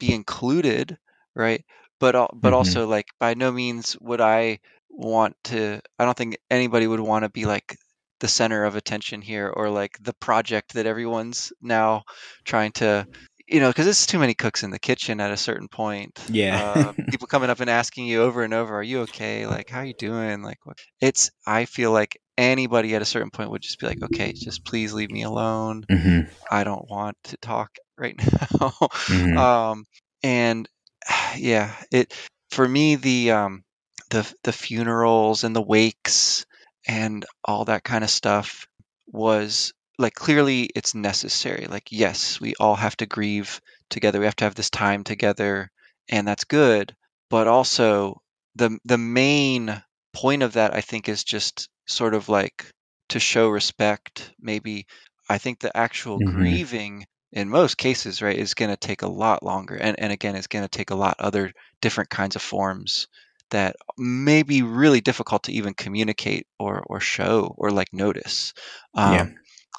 [0.00, 0.96] be included
[1.34, 1.66] right
[2.00, 2.54] but but mm-hmm.
[2.54, 4.58] also like by no means would i
[4.90, 7.76] want to i don't think anybody would want to be like
[8.20, 12.02] the center of attention here or like the project that everyone's now
[12.44, 13.06] trying to
[13.46, 16.72] you know because it's too many cooks in the kitchen at a certain point yeah
[16.76, 19.80] uh, people coming up and asking you over and over are you okay like how
[19.80, 20.78] are you doing like what?
[21.00, 24.64] it's i feel like anybody at a certain point would just be like okay just
[24.64, 26.20] please leave me alone mm-hmm.
[26.50, 29.38] i don't want to talk right now mm-hmm.
[29.38, 29.84] um
[30.22, 30.68] and
[31.36, 32.12] yeah it
[32.50, 33.64] for me the um
[34.10, 36.46] the the funerals and the wakes
[36.86, 38.66] and all that kind of stuff
[39.06, 41.66] was like clearly it's necessary.
[41.68, 44.18] Like, yes, we all have to grieve together.
[44.18, 45.70] We have to have this time together,
[46.08, 46.94] and that's good.
[47.30, 48.20] But also,
[48.54, 52.66] the the main point of that, I think, is just sort of like
[53.10, 54.32] to show respect.
[54.38, 54.86] Maybe
[55.28, 56.36] I think the actual mm-hmm.
[56.36, 57.06] grieving
[57.36, 60.46] in most cases, right, is going to take a lot longer, and and again, it's
[60.46, 63.08] going to take a lot other different kinds of forms
[63.50, 68.54] that may be really difficult to even communicate or or show or like notice.
[68.94, 69.26] Um, yeah.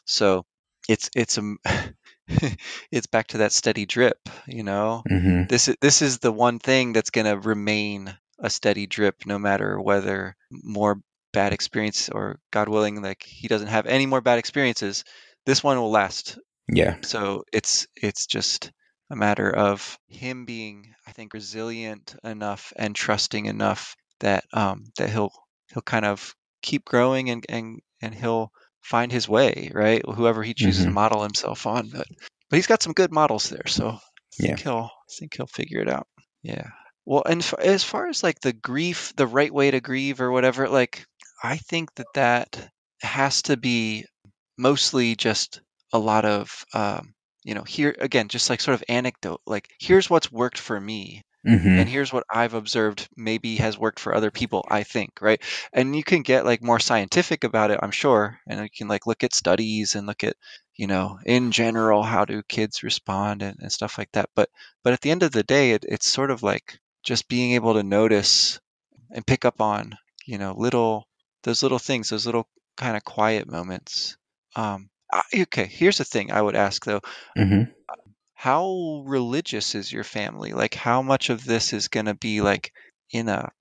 [0.05, 0.45] So
[0.87, 1.55] it's it's a
[2.91, 4.29] it's back to that steady drip.
[4.45, 5.47] You know, mm-hmm.
[5.47, 9.39] this is this is the one thing that's going to remain a steady drip, no
[9.39, 11.01] matter whether more
[11.33, 15.03] bad experience or God willing, like he doesn't have any more bad experiences,
[15.45, 16.37] this one will last.
[16.69, 16.97] Yeah.
[17.01, 18.71] So it's it's just
[19.09, 25.09] a matter of him being, I think, resilient enough and trusting enough that um, that
[25.09, 25.31] he'll
[25.73, 28.51] he'll kind of keep growing and and and he'll
[28.81, 30.01] find his way, right?
[30.05, 30.91] Whoever he chooses mm-hmm.
[30.91, 32.07] to model himself on, but
[32.49, 33.99] but he's got some good models there, so I
[34.37, 34.63] think yeah.
[34.63, 36.07] he'll I think he'll figure it out.
[36.43, 36.69] Yeah.
[37.05, 40.31] Well, and f- as far as like the grief, the right way to grieve or
[40.31, 41.05] whatever, like
[41.41, 42.69] I think that that
[43.01, 44.05] has to be
[44.57, 45.61] mostly just
[45.93, 47.13] a lot of um,
[47.47, 51.23] you know here again just like sort of anecdote like here's what's worked for me
[51.47, 51.79] mm-hmm.
[51.79, 55.95] and here's what i've observed maybe has worked for other people i think right and
[55.95, 59.23] you can get like more scientific about it i'm sure and you can like look
[59.23, 60.35] at studies and look at
[60.75, 64.49] you know in general how do kids respond and, and stuff like that but
[64.83, 67.75] but at the end of the day it, it's sort of like just being able
[67.75, 68.59] to notice
[69.11, 71.07] and pick up on you know little
[71.43, 72.45] those little things those little
[72.75, 74.17] kind of quiet moments
[74.57, 74.89] um,
[75.33, 77.01] okay, here's the thing I would ask though.
[77.37, 77.71] Mm-hmm.
[78.33, 80.53] How religious is your family?
[80.53, 82.71] Like, how much of this is going to be like
[83.11, 83.51] in a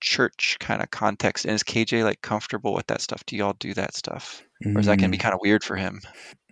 [0.00, 1.44] church kind of context?
[1.44, 3.24] And is KJ like comfortable with that stuff?
[3.26, 4.42] Do y'all do that stuff?
[4.64, 5.22] Or is that going to be mm.
[5.22, 6.00] kind of weird for him?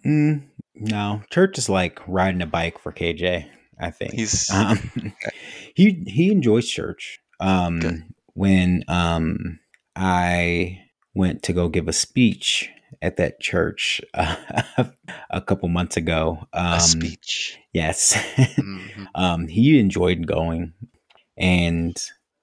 [0.05, 3.49] Mm, no, church is like riding a bike for KJ.
[3.81, 4.79] I think he's um,
[5.75, 7.21] he he enjoys church.
[7.41, 9.61] Um, when um
[9.95, 10.81] I
[11.15, 12.71] went to go give a speech
[13.03, 14.37] at that church uh,
[15.31, 16.47] a couple months ago.
[16.53, 17.59] Um, a speech.
[17.73, 18.15] Yes.
[18.37, 19.05] mm-hmm.
[19.15, 20.73] um, he enjoyed going.
[21.37, 21.97] And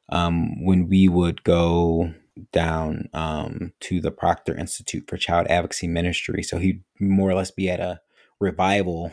[0.10, 2.14] um, when we would go
[2.52, 7.52] down um, to the Proctor Institute for Child Advocacy Ministry, so he'd more or less
[7.52, 8.00] be at a
[8.40, 9.10] revival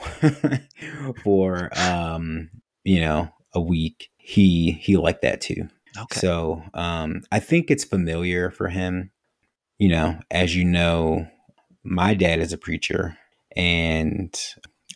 [1.25, 2.51] for, um,
[2.85, 4.11] you know, a week.
[4.16, 5.68] He he liked that too.
[5.99, 6.21] Okay.
[6.21, 9.11] So um, I think it's familiar for him
[9.79, 11.27] you know, as you know,
[11.85, 13.17] my dad is a preacher,
[13.57, 14.35] and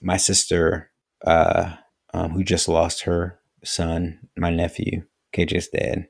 [0.02, 0.90] my sister,
[1.26, 1.74] uh,
[2.14, 5.02] um, who just lost her son, my nephew,
[5.34, 6.06] KJ's dad,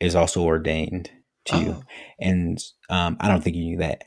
[0.00, 1.10] is also ordained
[1.44, 1.76] too.
[1.76, 1.82] Oh.
[2.20, 4.04] And um, I don't think you knew that.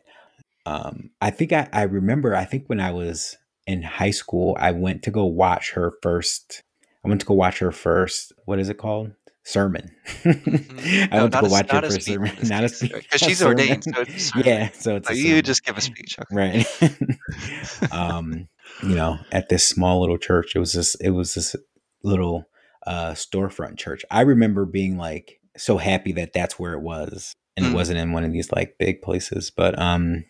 [0.66, 4.72] Um, I think I, I remember, I think when I was in high school, I
[4.72, 6.64] went to go watch her first.
[7.04, 8.34] I went to go watch her first.
[8.46, 9.12] What is it called?
[9.46, 9.96] Sermon.
[10.24, 11.14] Mm-hmm.
[11.14, 12.92] I no, to go a, watch her for a sermon, not a speech.
[12.92, 13.84] Because she's ordained.
[13.84, 14.04] So
[14.44, 16.36] yeah, so it's you just give a speech, okay.
[16.36, 17.92] right?
[17.92, 18.50] um,
[18.84, 20.96] you know, at this small little church, it was this.
[20.96, 21.56] It was this
[22.04, 22.46] little
[22.86, 24.04] uh, storefront church.
[24.12, 27.72] I remember being like so happy that that's where it was, and mm.
[27.72, 29.52] it wasn't in one of these like big places.
[29.56, 30.26] But um,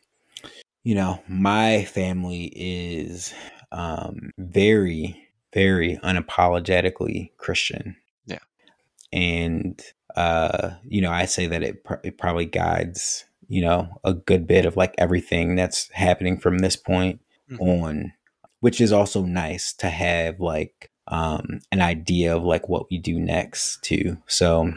[0.84, 3.34] you know, my family is
[3.72, 7.96] um very, very unapologetically Christian
[9.16, 9.82] and
[10.16, 14.48] uh, you know, I say that it, pr- it probably guides you know a good
[14.48, 17.62] bit of like everything that's happening from this point mm-hmm.
[17.62, 18.14] on,
[18.60, 23.20] which is also nice to have like um, an idea of like what we do
[23.20, 24.18] next too.
[24.28, 24.74] So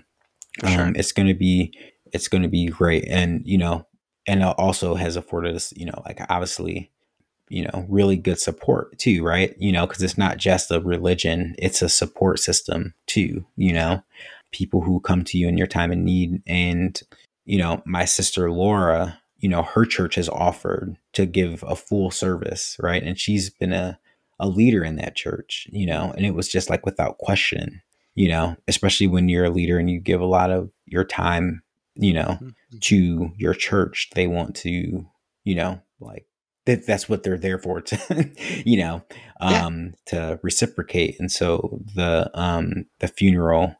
[0.62, 0.92] um, sure.
[0.94, 1.76] it's going to be
[2.12, 3.86] it's to be great, and you know,
[4.26, 6.90] and also has afforded us, you know, like obviously
[7.50, 9.54] you know really good support too right?
[9.58, 14.02] You know because it's not just a religion it's a support system too you know?
[14.50, 17.00] People who come to you in your time of need and
[17.44, 22.10] you know my sister laura you know her church has offered to give a full
[22.10, 23.02] service right?
[23.02, 23.98] And she's been a
[24.40, 26.12] a leader in that church you know?
[26.16, 27.82] And it was just like without question
[28.14, 28.56] you know?
[28.66, 31.62] Especially when you're a leader and you give a lot of your time
[31.98, 32.78] you know mm-hmm.
[32.80, 35.04] to your church they want to
[35.44, 36.26] you know like
[36.68, 38.30] that that's what they're there for to
[38.66, 39.02] you know
[39.40, 39.90] um yeah.
[40.04, 43.74] to reciprocate and so the um the funeral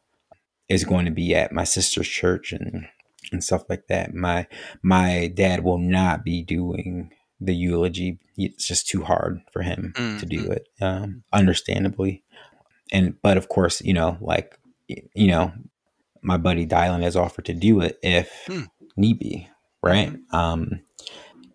[0.67, 2.87] is going to be at my sister's church and
[3.31, 4.47] and stuff like that my
[4.81, 10.17] my dad will not be doing the eulogy it's just too hard for him mm-hmm.
[10.17, 10.53] to do mm-hmm.
[10.53, 12.23] it um understandably
[12.91, 15.53] and but of course you know like you know
[16.23, 18.67] my buddy Dylan has offered to do it if mm.
[18.97, 19.47] need be
[19.83, 20.35] right mm-hmm.
[20.35, 20.81] um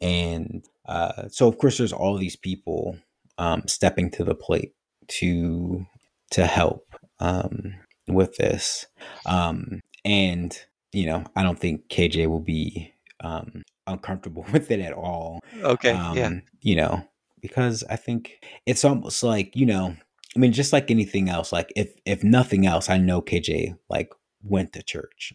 [0.00, 2.96] and uh, so of course there's all these people
[3.38, 4.72] um, stepping to the plate
[5.08, 5.86] to
[6.30, 6.86] to help
[7.20, 7.74] um,
[8.08, 8.86] with this,
[9.26, 10.58] um, and
[10.92, 15.40] you know I don't think KJ will be um, uncomfortable with it at all.
[15.62, 17.04] Okay, yeah, um, you know
[17.44, 19.94] because I think it's almost like you know
[20.34, 24.10] I mean just like anything else like if if nothing else I know KJ like
[24.42, 25.34] went to church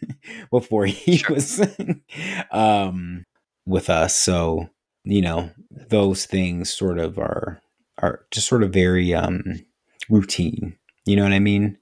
[0.52, 1.34] before he sure.
[1.34, 1.60] was
[2.52, 3.24] um
[3.66, 4.68] with us so
[5.04, 7.60] you know those things sort of are
[7.98, 9.42] are just sort of very um
[10.08, 11.78] routine you know what i mean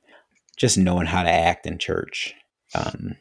[0.56, 2.34] just knowing how to act in church
[2.74, 3.16] um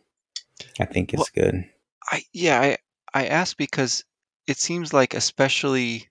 [0.80, 1.66] i think is well, good
[2.12, 2.78] I yeah, I
[3.14, 4.04] I ask because
[4.48, 6.10] it seems like especially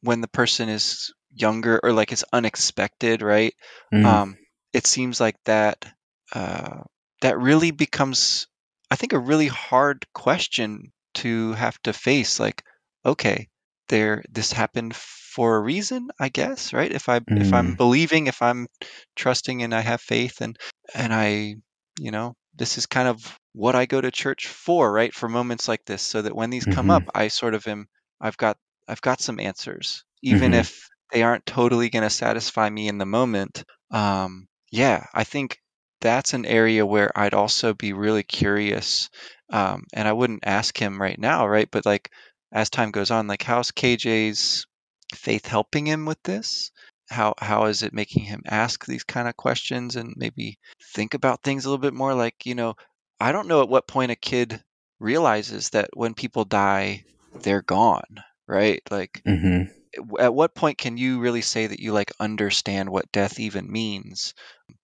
[0.00, 3.54] when the person is younger or like it's unexpected, right?
[3.92, 4.38] Mm, Um,
[4.72, 5.84] it seems like that
[6.32, 6.82] uh,
[7.22, 8.46] that really becomes,
[8.90, 12.40] I think, a really hard question to have to face.
[12.40, 12.62] Like,
[13.06, 13.48] okay,
[13.88, 16.92] there, this happened for a reason, I guess, right?
[16.92, 18.68] If I if I'm mm, believing, if I'm
[19.16, 20.58] trusting, and I have faith, and
[20.94, 21.56] and I,
[21.98, 25.14] you know, this is kind of what I go to church for, right?
[25.14, 27.86] For moments like this, so that when these come up, mhm, I sort of am,
[28.20, 32.68] I've got I've got some answers, even mhm, if they aren't totally going to satisfy
[32.70, 33.64] me in the moment.
[33.90, 35.58] Um, yeah, I think
[36.00, 39.08] that's an area where I'd also be really curious.
[39.52, 41.68] Um, and I wouldn't ask him right now, right?
[41.70, 42.10] But like
[42.52, 44.66] as time goes on, like how's KJ's
[45.14, 46.70] faith helping him with this?
[47.08, 50.58] How how is it making him ask these kind of questions and maybe
[50.94, 52.14] think about things a little bit more?
[52.14, 52.74] Like, you know,
[53.20, 54.62] I don't know at what point a kid
[54.98, 57.04] realizes that when people die,
[57.42, 58.82] they're gone, right?
[58.90, 60.16] Like mm-hmm.
[60.18, 64.34] at what point can you really say that you like understand what death even means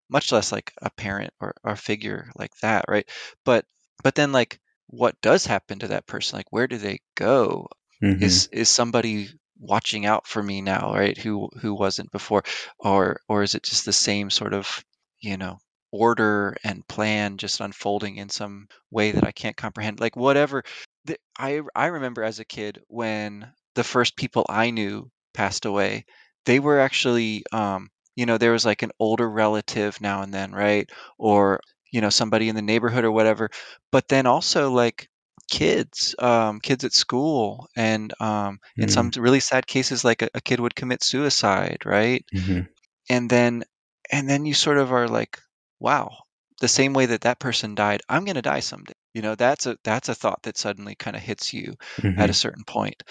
[0.08, 3.08] much less like a parent or, or a figure like that right
[3.46, 3.64] but
[4.04, 7.68] but then like what does happen to that person like where do they go?
[8.00, 9.28] Mhm, is is somebody
[9.58, 12.42] watching out for me now right who who wasn't before?
[12.78, 14.84] Or or is it just the same sort of
[15.20, 15.58] you know
[15.92, 20.00] order and plan just unfolding in some way that I can't comprehend?
[20.00, 20.62] Like whatever
[21.04, 26.04] the, I I remember as a kid when the first people I knew passed away
[26.44, 30.52] they were actually um you know there was like an older relative now and then
[30.52, 30.88] right?
[31.18, 31.60] Or
[31.92, 33.50] you know somebody in the neighborhood or whatever
[33.92, 35.08] but then also like
[35.50, 40.28] kids, um, kids at school, and um, in some mm, really sad cases, like a,
[40.34, 42.24] a kid would commit suicide, right?
[42.32, 42.66] mhm,
[43.08, 43.64] And then,
[44.10, 45.38] and then you sort of are like,
[45.78, 46.10] wow,
[46.60, 48.94] the same way that that person died, I'm going to die someday.
[49.14, 51.74] You know, that's a that's a thought that suddenly kind of hits you
[52.16, 53.02] at a mhm, certain point.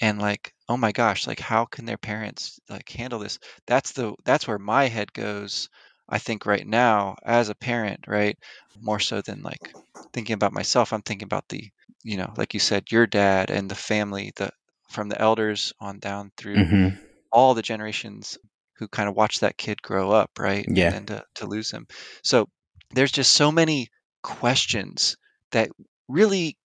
[0.00, 3.38] And like oh my gosh like how can their parents like handle this?
[3.66, 5.68] That's the that's where my head goes
[6.12, 8.38] i think right now as a parent right
[8.76, 9.74] more so than like
[10.14, 11.70] thinking about myself i'm thinking about the
[12.04, 14.50] you know like you said your dad and the family the
[14.90, 16.98] from the elders on down through mhm,
[17.30, 18.38] all the generations
[18.76, 21.70] who kind of watch that kid grow up right and yeah, then to, to lose
[21.70, 21.86] him
[22.24, 22.48] so
[22.94, 23.88] there's just so many
[24.22, 25.16] questions
[25.52, 25.70] that
[26.08, 26.58] really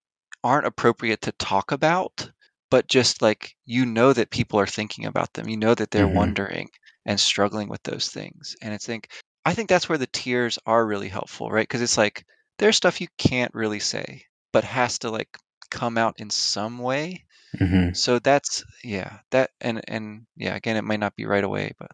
[0.44, 2.32] aren't appropriate to talk about,
[2.72, 5.50] but just like you know that people are thinking about them.
[5.50, 6.70] You know that they're mhm, wondering
[7.06, 8.56] and struggling with those things.
[8.62, 9.10] And I think
[9.48, 11.64] I think that's where the tears are really helpful, right?
[11.68, 12.26] Because it's like
[12.60, 15.30] there's stuff you can't really say, but has to like
[15.72, 17.26] come out in some way.
[17.60, 21.74] mhm, So that's yeah, that and and yeah, again, it might not be right away,
[21.80, 21.92] but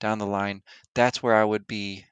[0.00, 0.62] down the line,
[0.94, 2.06] that's where I would be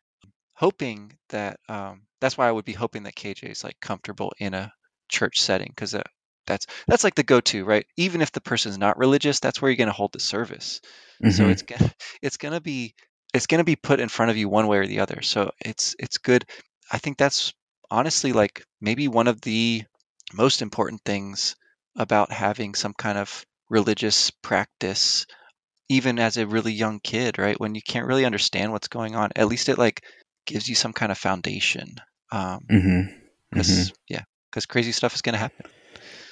[0.55, 4.55] hoping that um, that's why I would be hoping that KJ is like comfortable in
[4.55, 4.73] a
[5.09, 6.03] church setting because uh,
[6.47, 7.87] that's that's like the go-to, right?
[7.97, 10.81] Even if the person's not religious, that's where you're going to hold the service.
[11.29, 12.95] So mhm, it's gonna it's gonna be
[13.35, 15.23] it's gonna be put in front of you one way or the other.
[15.23, 16.45] So it's it's good.
[16.91, 17.53] I think that's
[17.91, 19.85] honestly like maybe one of the
[20.33, 21.57] most important things
[21.97, 25.27] about having some kind of religious practice
[25.89, 27.59] even as a really young kid, right?
[27.59, 30.05] When you can't really understand what's going on, at least it like
[30.47, 31.97] gives you some kind of foundation.
[32.31, 33.15] Um, mhm,
[33.51, 33.93] because mhm.
[34.09, 35.67] yeah, because crazy stuff is gonna happen.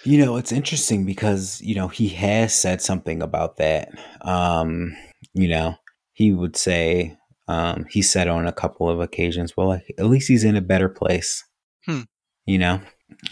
[0.05, 3.91] You know, it's interesting because, you know, he has said something about that.
[4.21, 4.97] Um,
[5.35, 5.75] you know,
[6.17, 10.29] he would say, um, he said on a couple of occasions, well, like, at least
[10.29, 11.45] he's in a better place,
[11.85, 12.01] Hmm.
[12.47, 12.81] you know?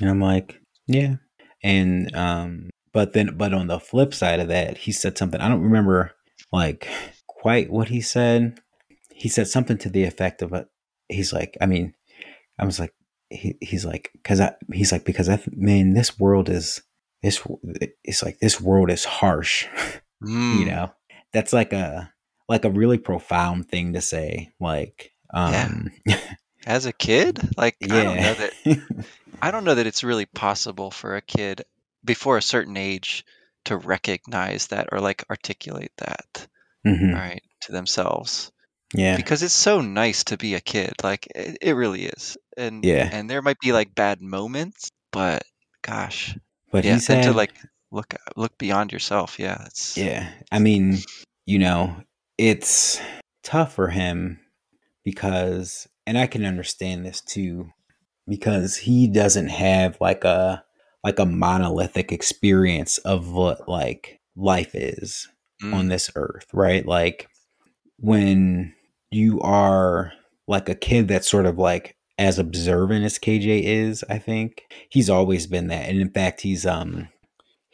[0.03, 1.14] And I'm like, yeah.
[1.62, 5.49] And, um, but then, but on the flip side of that, he said something, I
[5.49, 6.12] don't remember
[6.53, 6.87] like
[7.26, 8.61] quite what he said.
[9.14, 10.68] He said something to the effect of it.
[11.09, 11.95] He's like, I mean,
[12.59, 12.93] I was like,
[13.30, 16.82] he, he's like, cause I, he's like, because I, man, this world is,
[17.22, 17.41] this,
[18.05, 19.66] it's like, this world is harsh,
[20.22, 20.66] you Mm.
[20.66, 20.93] know,
[21.32, 22.12] that's like a,
[22.49, 24.53] like a really profound thing to say.
[24.61, 25.12] Like,
[25.45, 25.68] Yeah.
[25.68, 25.90] um,
[26.66, 28.22] As a kid, like I don't yeah.
[28.22, 28.55] know that
[29.42, 31.64] I don't know that it's really possible for a kid
[32.05, 33.24] before a certain age
[33.66, 36.49] to recognize that or like articulate that,
[37.12, 38.53] all hmm right, to themselves.
[38.95, 39.16] Yeah.
[39.16, 42.38] Because it's so nice to be a kid, like it, it really is.
[42.57, 43.11] And Yeah.
[43.11, 45.45] and there might be like bad moments, but
[45.82, 46.36] gosh,
[46.70, 47.55] But yeah, he's then to like
[47.92, 50.32] look look beyond yourself, yeah, it's yeah.
[50.51, 51.03] I mean,
[51.47, 51.97] you know,
[52.39, 53.01] it's
[53.43, 54.41] tough for him
[55.05, 57.70] because, and I can understand this too,
[58.28, 60.64] because he doesn't have like a
[61.03, 65.28] like a monolithic experience of what like life is
[65.62, 66.87] on mm, this earth, right?
[66.87, 67.28] Like
[67.99, 68.74] when
[69.11, 70.12] you are
[70.49, 74.62] like a kid that's sort of like as observant as KJ is, I think.
[74.89, 75.89] He's always been that.
[75.89, 77.09] And in fact, he's um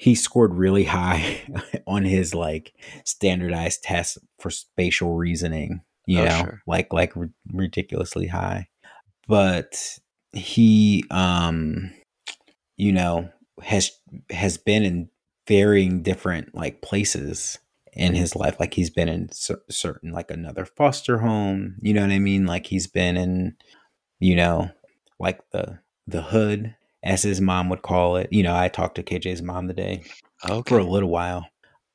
[0.01, 1.42] he scored really high
[1.86, 2.72] on his like
[3.05, 6.62] standardized test for spatial reasoning, you oh, know, sure.
[6.66, 8.66] like like r- ridiculously high.
[9.28, 9.98] But
[10.32, 11.92] he um
[12.78, 13.28] you know
[13.62, 13.90] has
[14.30, 15.11] has been in
[15.46, 17.59] varying different like places
[17.92, 19.28] in his life like he's been in
[19.68, 23.57] certain like another foster home you know what i mean like he's been in
[24.20, 24.70] you know
[25.18, 29.03] like the the hood as his mom would call it you know i talked to
[29.03, 30.03] kj's mom today
[30.48, 30.68] okay.
[30.68, 31.46] for a little while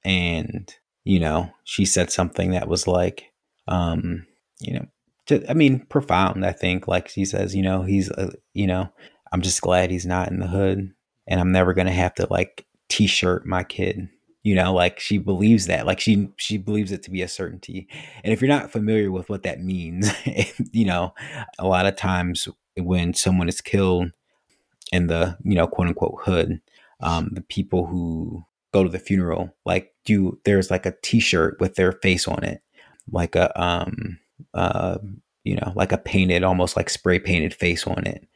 [0.03, 3.31] and you know she said something that was like
[3.67, 4.25] um
[4.59, 4.85] you know
[5.25, 8.89] to, i mean profound i think like she says you know he's uh, you know
[9.31, 10.91] i'm just glad he's not in the hood
[11.27, 14.07] and i'm never gonna have to like t-shirt my kid
[14.43, 17.87] you know like she believes that like she she believes it to be a certainty
[18.23, 20.11] and if you're not familiar with what that means
[20.71, 21.13] you know
[21.57, 22.47] a lot of times
[22.77, 24.11] when someone is killed
[24.91, 26.61] in the you know quote unquote hood
[27.01, 31.75] um the people who go to the funeral like do there's like a t-shirt with
[31.75, 32.61] their face on it
[33.11, 34.19] like a um
[34.53, 34.97] uh
[35.43, 38.27] you know like a painted almost like spray painted face on it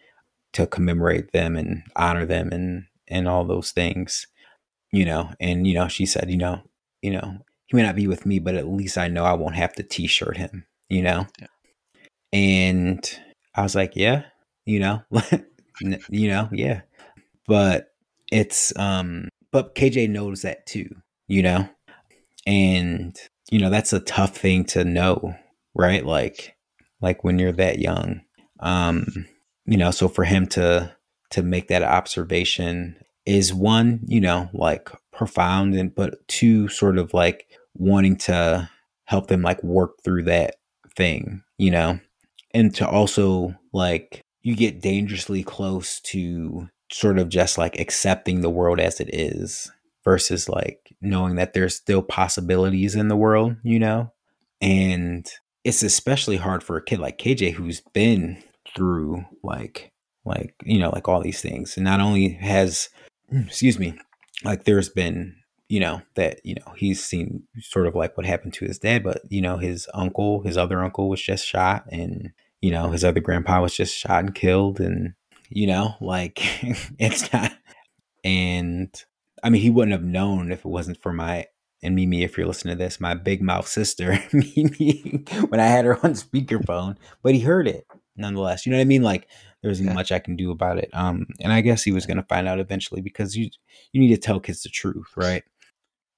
[0.53, 4.27] to commemorate them and honor them and and all those things
[4.91, 6.61] you know, and you know, she said, you know,
[7.01, 7.37] you know,
[7.67, 9.83] he may not be with me, but at least I know I won't have to
[9.83, 11.27] t-shirt him, you know.
[11.39, 11.47] Yeah.
[12.33, 13.19] And
[13.55, 14.23] I was like, yeah,
[14.65, 15.03] you know,
[15.81, 16.81] you know, yeah.
[17.47, 17.91] But
[18.31, 20.89] it's um but KJ knows that too,
[21.27, 21.69] you know.
[22.45, 23.17] And
[23.51, 25.35] you know, that's a tough thing to know,
[25.73, 26.05] right?
[26.05, 26.55] Like
[27.01, 28.21] like when you're that young.
[28.59, 29.27] Um,
[29.65, 30.95] you know, so for him to
[31.31, 37.13] to make that observation is one, you know, like profound and but two sort of
[37.13, 38.69] like wanting to
[39.05, 40.55] help them like work through that
[40.95, 41.99] thing, you know.
[42.53, 48.49] And to also like you get dangerously close to sort of just like accepting the
[48.49, 49.71] world as it is
[50.03, 54.11] versus like knowing that there's still possibilities in the world, you know?
[54.59, 55.29] And
[55.63, 58.41] it's especially hard for a kid like KJ who's been
[58.75, 59.91] through like
[60.25, 62.89] like you know like all these things and not only has
[63.31, 63.97] mm, excuse me,
[64.43, 65.35] like there's been,
[65.67, 69.03] you know, that, you know, he's seen sort of like what happened to his dad,
[69.03, 72.31] but, you know, his uncle, his other uncle was just shot and,
[72.61, 74.79] you know, his other grandpa was just shot and killed.
[74.79, 75.13] And,
[75.49, 76.39] you know, like
[76.99, 77.51] it's not,
[78.23, 78.89] and
[79.43, 81.47] I mean, he wouldn't have known if it wasn't for my,
[81.81, 85.85] and Mimi, if you're listening to this, my big mouth sister, Mimi, when I had
[85.85, 87.87] her on speakerphone, but he heard it
[88.17, 88.65] nonetheless.
[88.65, 89.03] You know what I mean?
[89.03, 89.27] Like,
[89.61, 89.93] there isn't yeah.
[89.93, 90.89] much I can do about it.
[90.93, 93.49] Um, and I guess he was going to find out eventually because you
[93.91, 95.43] you need to tell kids the truth, right?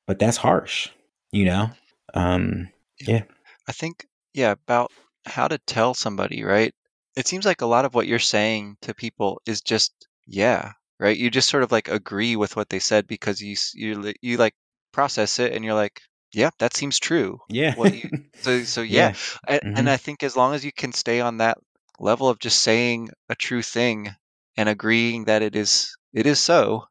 [0.08, 0.90] But that's harsh,
[1.32, 1.70] you know.
[2.14, 2.70] Um,
[3.00, 3.24] yeah.
[3.68, 4.92] I think yeah about
[5.26, 6.74] how to tell somebody, right?
[7.16, 9.94] It seems like a lot of what you're saying to people is just
[10.26, 11.18] yeah, right?
[11.18, 14.54] You just sort of like agree with what they said because you you you like
[14.92, 16.02] process it and you're like
[16.34, 17.40] yeah, that seems true.
[17.50, 17.76] Yeah.
[17.84, 18.10] You,
[18.42, 19.16] so so yeah, yeah.
[19.48, 19.78] And, mm-hmm.
[19.78, 21.58] and I think as long as you can stay on that
[22.00, 24.16] level of just saying a true thing
[24.58, 26.86] and agreeing that it is it is so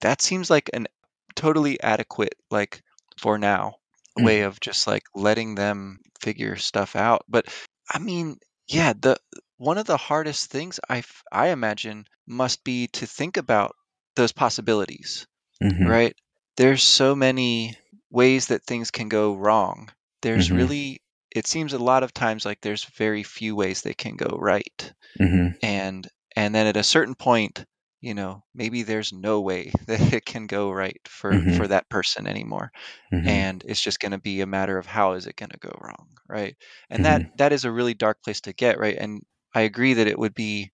[0.00, 0.86] that seems like an
[1.34, 2.82] totally adequate like
[3.18, 3.76] for now
[4.18, 4.24] mm.
[4.24, 7.46] way of just like letting them figure stuff out but
[7.90, 8.36] i mean
[8.68, 9.16] yeah the
[9.56, 13.74] one of the hardest things i i imagine must be to think about
[14.16, 15.26] those possibilities
[15.62, 15.86] mm-hmm.
[15.86, 16.14] right
[16.56, 17.76] there's so many
[18.10, 19.88] ways that things can go wrong
[20.20, 20.56] there's mm-hmm.
[20.56, 21.02] really
[21.34, 24.92] it seems a lot of times like there's very few ways they can go right
[25.18, 25.48] mm-hmm.
[25.62, 26.06] and
[26.36, 27.64] and then at a certain point
[28.02, 31.56] you know maybe there's no way that it can go right for mm-hmm.
[31.56, 32.70] for that person anymore
[33.12, 33.26] mm-hmm.
[33.26, 35.72] and it's just going to be a matter of how is it going to go
[35.80, 36.56] wrong right
[36.90, 37.30] and that mm-hmm.
[37.38, 39.22] that is a really dark place to get right and
[39.54, 40.70] i agree that it would be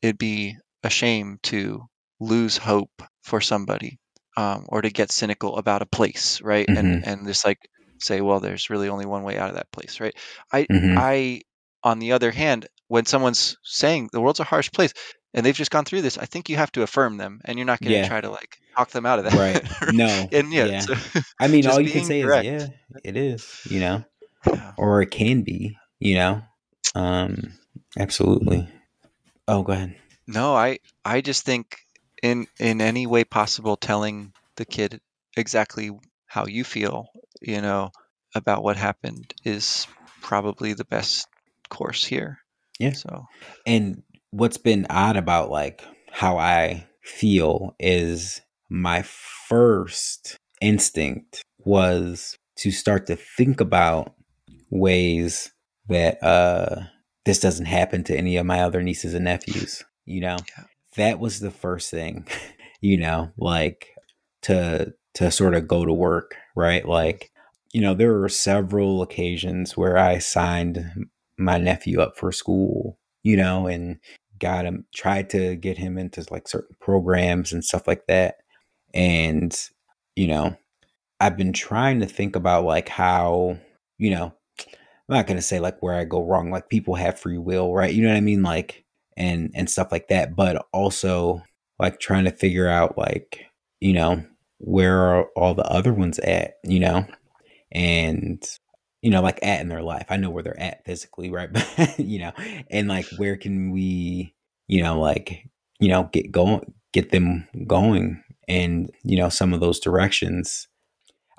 [0.00, 1.84] it'd be a shame to
[2.20, 3.98] lose hope for somebody
[4.36, 7.08] um, or to get cynical about a place right and mm-hmm.
[7.08, 7.58] and just like
[8.00, 10.14] say, well, there's really only one way out of that place, right?
[10.52, 10.98] I, mm-hmm.
[10.98, 11.42] I,
[11.82, 14.92] on the other hand, when someone's saying the world's a harsh place
[15.34, 17.66] and they've just gone through this, I think you have to affirm them, and you're
[17.66, 18.08] not going to yeah.
[18.08, 19.92] try to like talk them out of that, right?
[19.92, 20.80] No, and yeah, yeah.
[20.80, 20.94] So
[21.40, 22.46] I mean, all you can say direct.
[22.46, 24.04] is, yeah, it is, you know,
[24.46, 24.72] yeah.
[24.76, 26.42] or it can be, you know,
[26.94, 27.52] um,
[27.98, 28.68] absolutely.
[29.46, 29.96] Oh, go ahead.
[30.26, 31.78] No, I, I just think
[32.22, 35.00] in in any way possible, telling the kid
[35.36, 35.90] exactly
[36.26, 37.08] how you feel
[37.40, 37.90] you know,
[38.34, 39.86] about what happened is
[40.20, 41.26] probably the best
[41.68, 42.38] course here.
[42.78, 42.92] Yeah.
[42.92, 43.26] So,
[43.66, 52.70] and what's been odd about like how I feel is my first instinct was to
[52.70, 54.14] start to think about
[54.70, 55.52] ways
[55.88, 56.82] that uh
[57.24, 60.36] this doesn't happen to any of my other nieces and nephews, you know?
[60.56, 60.64] Yeah.
[60.96, 62.26] That was the first thing,
[62.80, 63.88] you know, like
[64.42, 66.86] to to sort of go to work, right?
[66.86, 67.30] Like,
[67.72, 71.06] you know, there were several occasions where I signed
[71.36, 72.98] my nephew up for school,
[73.28, 73.98] you know, and
[74.38, 78.36] got him tried to get him into like certain programs and stuff like that.
[78.94, 79.54] And,
[80.16, 80.56] you know,
[81.20, 83.58] I've been trying to think about like how,
[83.98, 86.50] you know, I'm not gonna say like where I go wrong.
[86.50, 87.92] Like people have free will, right?
[87.92, 88.42] You know what I mean?
[88.42, 90.34] Like and and stuff like that.
[90.34, 91.42] But also
[91.78, 93.44] like trying to figure out like,
[93.80, 94.24] you know,
[94.56, 97.06] where are all the other ones at, you know?
[97.72, 98.42] And
[99.08, 100.04] you know, like at in their life.
[100.10, 101.48] I know where they're at physically, right?
[101.78, 102.32] But you know,
[102.70, 104.34] and like where can we,
[104.66, 105.48] you know, like,
[105.80, 110.68] you know, get going get them going and, you know, some of those directions.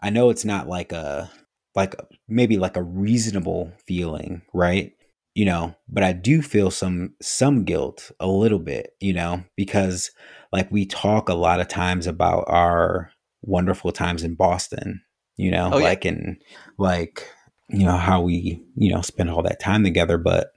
[0.01, 1.29] I know it's not like a
[1.75, 1.93] like
[2.27, 4.93] maybe like a reasonable feeling, right?
[5.35, 10.09] You know, but I do feel some some guilt a little bit, you know, because
[10.51, 13.11] like we talk a lot of times about our
[13.43, 15.01] wonderful times in Boston,
[15.37, 15.89] you know, Oh yeah.
[15.89, 16.39] like in
[16.79, 17.27] like
[17.69, 20.51] you know how we, you know, spend all that time together, but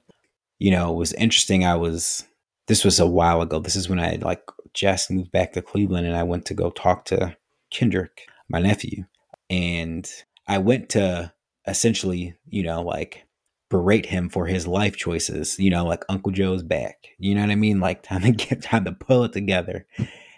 [0.58, 2.24] you know, it was interesting I was
[2.68, 3.58] this was a while ago.
[3.58, 4.42] This is when I like
[4.74, 7.36] just moved back to Cleveland and I went to go talk to
[7.70, 9.04] Kendrick, my nephew.
[9.50, 10.08] And
[10.46, 11.32] I went to
[11.66, 13.26] essentially, you know, like
[13.68, 17.08] berate him for his life choices, you know, like Uncle Joe's back.
[17.18, 17.80] You know what I mean?
[17.80, 19.86] Like time to get time to pull it together.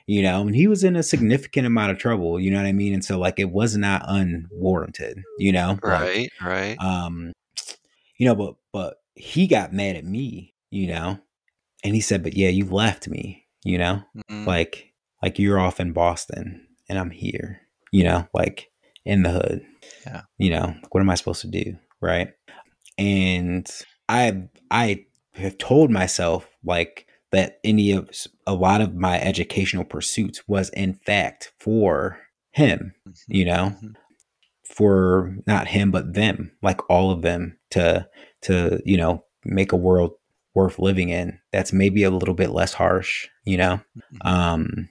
[0.07, 2.72] You know, and he was in a significant amount of trouble, you know what I
[2.72, 2.92] mean?
[2.92, 5.78] And so like it was not unwarranted, you know?
[5.82, 6.76] Right, Like right.
[6.78, 7.32] um
[8.18, 11.18] you know, but but he got mad at me, you know,
[11.82, 14.92] and he said, "But yeah, you left me, you know, Mm, like
[15.22, 17.61] like you're off in Boston and I'm here,
[17.92, 18.70] you know, like
[19.07, 19.64] in the hood,
[20.07, 20.22] yeah.
[20.38, 22.28] you know, like, what am I supposed to do, right?"
[22.98, 23.68] And
[24.09, 28.11] I I have told myself like that any of
[28.47, 32.20] a lot of my educational pursuits was in fact for
[32.53, 33.97] him, Mhm, you know, mhm.
[34.64, 38.07] for not him but them like all of them to
[38.43, 40.12] to you know make a world
[40.55, 44.26] worth living in that's maybe a little bit less harsh you know Mhm.
[44.26, 44.89] um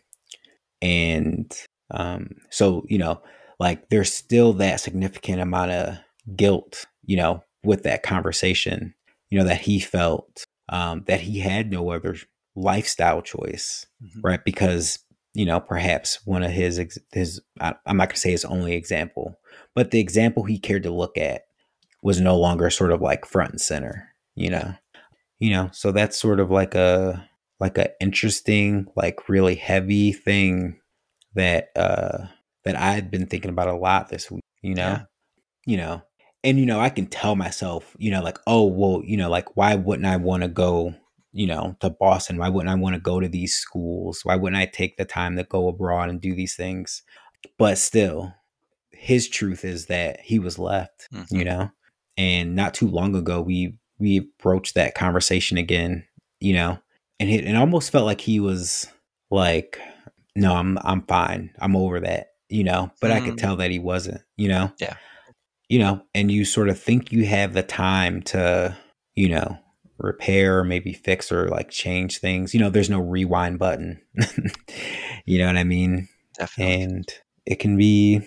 [0.82, 1.52] and
[1.92, 3.22] um so you know
[3.60, 5.98] like there's still that significant amount of
[6.36, 8.94] guilt you know with that conversation
[9.30, 12.16] you know that he felt um that he had no other
[12.56, 14.24] lifestyle choice Mhm.
[14.24, 15.00] right because
[15.34, 16.80] you know perhaps one of his
[17.12, 19.36] his I- i'm not going to say his only example
[19.76, 21.46] but the example he cared to look at
[22.04, 24.74] was no longer sort of like front and center you know
[25.40, 27.28] you know so that's sort of like a
[27.60, 30.80] like a interesting like really heavy thing
[31.34, 32.28] that uh
[32.66, 35.02] that i've been thinking about a lot this week you know Yeah.
[35.66, 36.02] you know
[36.44, 39.56] and you know i can tell myself you know like oh well you know like
[39.58, 40.94] why wouldn't i want to go
[41.36, 44.22] you know to boston why wouldn't i want to go to these schools?
[44.24, 47.02] Why wouldn't i take the time to go abroad and do these things?
[47.58, 48.34] But still
[48.92, 51.46] his truth is that he was left you Mhm.
[51.46, 51.72] know?
[52.18, 56.06] And not too long ago we we broached that conversation again
[56.40, 56.78] you know?
[57.20, 58.88] And it, it almost felt like he was
[59.32, 59.80] like
[60.36, 61.52] no i'm i'm fine.
[61.60, 62.92] I'm over that you know?
[63.02, 64.72] But i could Mm, tell that he wasn't you know?
[64.80, 64.96] Yeah.
[65.70, 66.04] you know?
[66.14, 68.78] And you sort of think you have the time to
[69.16, 69.58] you know
[70.00, 72.54] repair maybe fix or like change things.
[72.54, 74.02] You know there's no rewind button.
[75.26, 76.10] You know what i mean?
[76.38, 76.84] Definitely.
[76.84, 77.10] and
[77.46, 78.22] it can be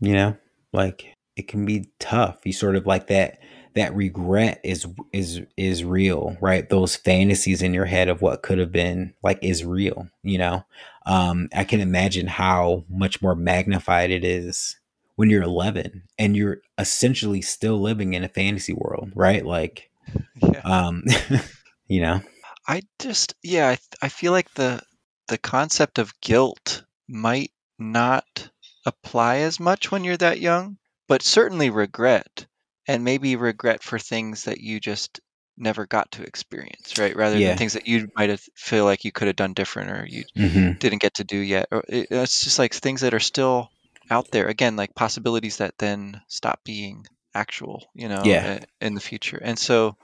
[0.00, 0.36] you know
[0.72, 2.38] like it can be tough.
[2.44, 3.38] You sort of like that
[3.74, 6.68] that regret is is is real right?
[6.68, 10.64] Those fantasies in your head of what could have been like is real you know?
[11.06, 14.76] Um i can imagine how much more magnified it is
[15.16, 19.44] when you're 11 and you're essentially still living in a fantasy world right?
[19.44, 19.90] Like
[20.34, 20.60] Yeah.
[20.64, 21.02] um
[21.88, 22.20] you know
[22.66, 24.82] I just yeah, I I feel like the
[25.28, 28.50] the concept of guilt might not
[28.86, 30.78] apply as much when you're that young,
[31.08, 32.46] but certainly regret
[32.86, 35.20] and maybe regret for things that you just
[35.56, 37.16] never got to experience, right?
[37.16, 40.06] Rather than things that you might have feel like you could have done different or
[40.06, 41.68] you hmm didn't get to do yet.
[41.72, 43.70] Or it, it's just like things that are still
[44.10, 44.46] out there.
[44.48, 48.64] Again, like possibilities that then stop being actual, you know, yeah.
[48.80, 49.38] in the future.
[49.42, 49.96] And so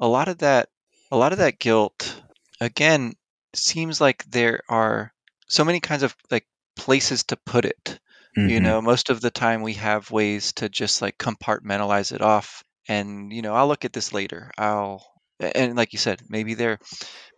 [0.00, 0.68] a lot of that
[1.10, 2.22] a lot of that guilt
[2.60, 3.14] again
[3.54, 5.12] seems like there are
[5.48, 8.00] so many kinds of like places to put it.
[8.44, 12.20] You hmm know most of the time we have ways to just like compartmentalize it
[12.22, 14.50] off and you know i'll look at this later.
[14.58, 15.04] I'll
[15.40, 16.78] and like you said maybe there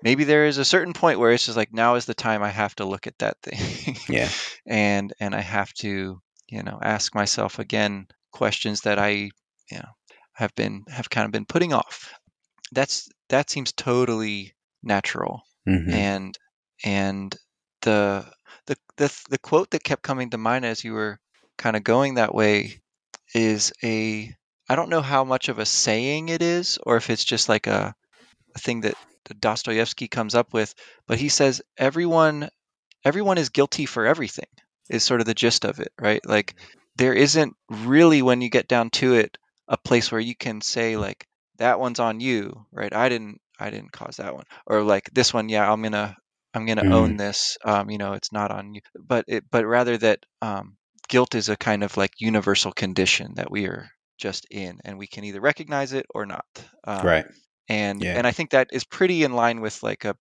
[0.02, 2.50] maybe there is a certain point where it's just like now is the time i
[2.50, 3.96] have to look at that thing.
[4.08, 4.28] Yeah.
[4.66, 9.10] And and i have to you know ask myself again questions that i
[9.70, 9.90] you know
[10.32, 12.12] have been have kind of been putting off
[12.72, 15.42] that's that seems totally natural.
[15.68, 15.92] Mhm.
[15.92, 16.38] And
[16.84, 17.36] and
[17.82, 18.24] the
[18.66, 21.18] the the the quote that kept coming to mind as you were
[21.58, 22.80] kind of going that way
[23.34, 24.34] is a
[24.68, 27.66] I don't know how much of a saying it is or if it's just like
[27.66, 27.94] a,
[28.54, 28.94] a thing that
[29.40, 30.74] Dostoevsky comes up with,
[31.06, 32.48] but he says everyone
[33.04, 34.46] everyone is guilty for everything
[34.88, 36.24] is sort of the gist of it, right?
[36.24, 36.54] Like
[36.96, 39.38] there isn't really when you get down to it
[39.68, 41.26] a place where you can say like
[41.58, 42.92] that one's on you, right?
[42.94, 44.44] I didn't I didn't cause that one.
[44.66, 46.16] Or like this one, yeah, I'm going to
[46.54, 47.18] I'm going to own Mhm.
[47.18, 47.58] this.
[47.64, 48.80] Um, you know, it's not on you.
[48.98, 50.76] But it but rather that um
[51.08, 53.88] guilt is a kind of like universal condition that we are
[54.18, 56.46] just in and we can either recognize it or not.
[56.84, 57.26] Um, Right.
[57.68, 58.12] and Yeah.
[58.14, 60.16] and I think that is pretty in line with like a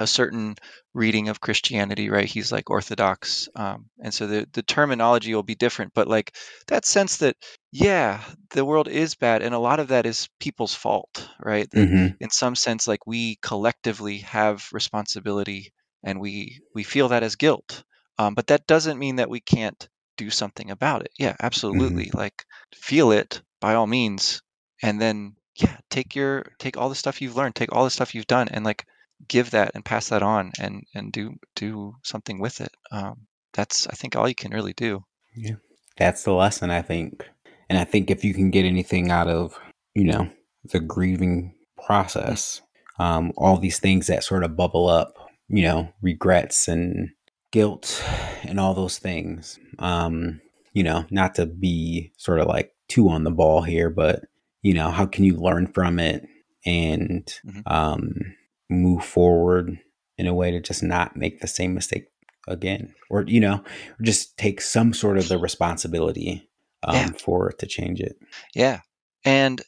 [0.00, 0.56] a certain
[0.94, 2.26] reading of Christianity, right?
[2.28, 6.36] He's like Orthodox, um, and so the the terminology will be different, but like
[6.68, 7.36] that sense that
[7.72, 11.68] yeah, the world is bad, and a lot of that is people's fault, right?
[11.74, 12.18] Mhm.
[12.20, 15.72] in some sense, like we collectively have responsibility,
[16.02, 17.84] and we we feel that as guilt,
[18.18, 21.10] um, but that doesn't mean that we can't do something about it.
[21.18, 22.10] Yeah, absolutely.
[22.14, 24.42] Like feel it by all means,
[24.82, 28.14] and then yeah, take your take all the stuff you've learned, take all the stuff
[28.14, 28.84] you've done, and like
[29.28, 33.86] give that and pass that on and and do do something with it um that's
[33.88, 35.04] i think all you can really do
[35.34, 35.56] Yeah,
[35.96, 37.28] That's the lesson, I think.
[37.68, 39.58] And I think if you can get anything out of,
[39.94, 40.28] you know,
[40.72, 41.54] the grieving
[41.86, 42.60] process,
[42.98, 45.14] um, all these things that sort of bubble up,
[45.48, 47.10] you know, regrets and
[47.52, 48.02] guilt
[48.42, 50.40] and all those things, um,
[50.72, 54.24] you know, not to be sort of like too on the ball here, but,
[54.62, 56.26] you know, how can you learn from it
[56.66, 57.62] and Mhm.
[57.66, 58.34] um,
[58.70, 59.78] move forward
[60.18, 62.04] in a way to just not make the same mistake
[62.48, 62.94] again?
[63.10, 63.64] Or, you know,
[64.02, 66.48] just take some sort of the responsibility
[66.82, 67.10] um, Yeah.
[67.12, 68.16] for it to change it.
[68.54, 68.80] yeah
[69.24, 69.62] and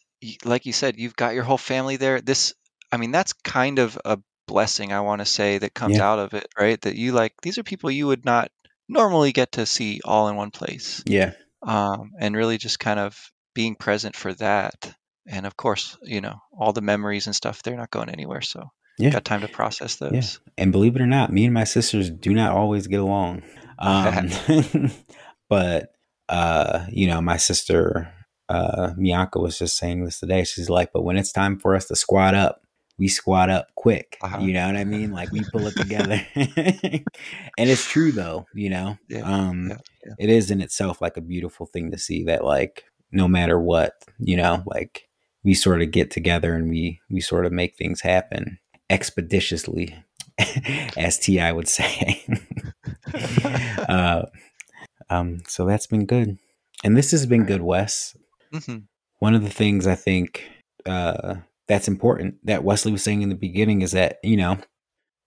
[0.44, 2.52] like you said you've got your whole family there this
[2.92, 6.06] i mean that's kind of a blessing i want to say that comes Yeah.
[6.10, 8.50] out of it right that you like these are people you would not
[8.88, 11.32] normally get to see all in one place Yeah.
[11.62, 13.18] um and really just kind of
[13.54, 14.94] being present for that
[15.26, 18.68] and of course you know all the memories and stuff they're not going anywhere so
[18.98, 19.10] Yeah.
[19.10, 20.52] got time to process those Yeah.
[20.58, 23.42] And believe it or not, me and my sisters do not always get along.
[23.78, 24.30] Um,
[25.48, 25.92] but,
[26.28, 28.12] uh, you know, my sister,
[28.48, 28.92] uh,
[29.34, 30.44] was just saying this today.
[30.44, 32.62] She's like, but when it's time for us to squat up,
[32.98, 34.16] we squat up quick.
[34.22, 34.38] Uh-huh.
[34.38, 35.12] You know what I mean?
[35.12, 36.24] Like we pull it together.
[36.34, 38.96] and it's true though, you know?
[39.08, 39.76] Yeah, um, yeah,
[40.06, 40.14] yeah.
[40.18, 43.94] it is in itself like a beautiful thing to see that like no matter what,
[44.18, 45.08] you know, like
[45.44, 48.58] we sort of get together and we we sort of make things happen
[48.90, 49.94] expeditiously,
[50.96, 52.24] as Ti would say.
[53.88, 54.22] uh,
[55.10, 56.38] um, so that's been good,
[56.84, 58.16] and this has been good, Wes.
[58.52, 58.78] hmm
[59.18, 60.48] One of the things I think
[60.84, 61.36] uh,
[61.68, 64.58] that's important that Wesley was saying in the beginning is that you know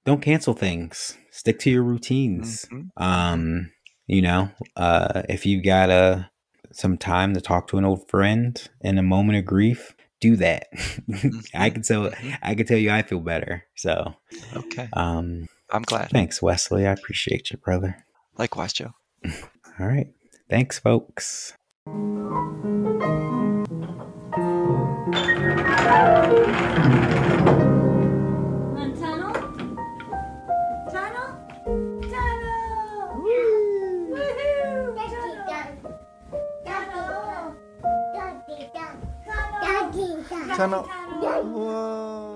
[0.05, 2.65] don't cancel things, stick to your routines.
[2.71, 2.89] Mhm.
[2.97, 3.71] Um,
[4.07, 6.23] you know, uh, if you've got uh,
[6.71, 10.67] some time to talk to an old friend in a moment of grief, do that.
[11.53, 12.09] I can tell.
[12.09, 12.37] Mhm.
[12.41, 13.63] I can tell you, I feel better.
[13.75, 14.15] So,
[14.55, 16.09] Okay, um, I'm glad.
[16.09, 16.85] thanks, Wesley.
[16.87, 18.05] I appreciate you, brother.
[18.37, 18.93] Likewise, Joe.
[19.79, 20.07] All right,
[20.49, 21.53] thanks, folks.
[40.59, 40.83] 看到。
[41.21, 42.28] 哇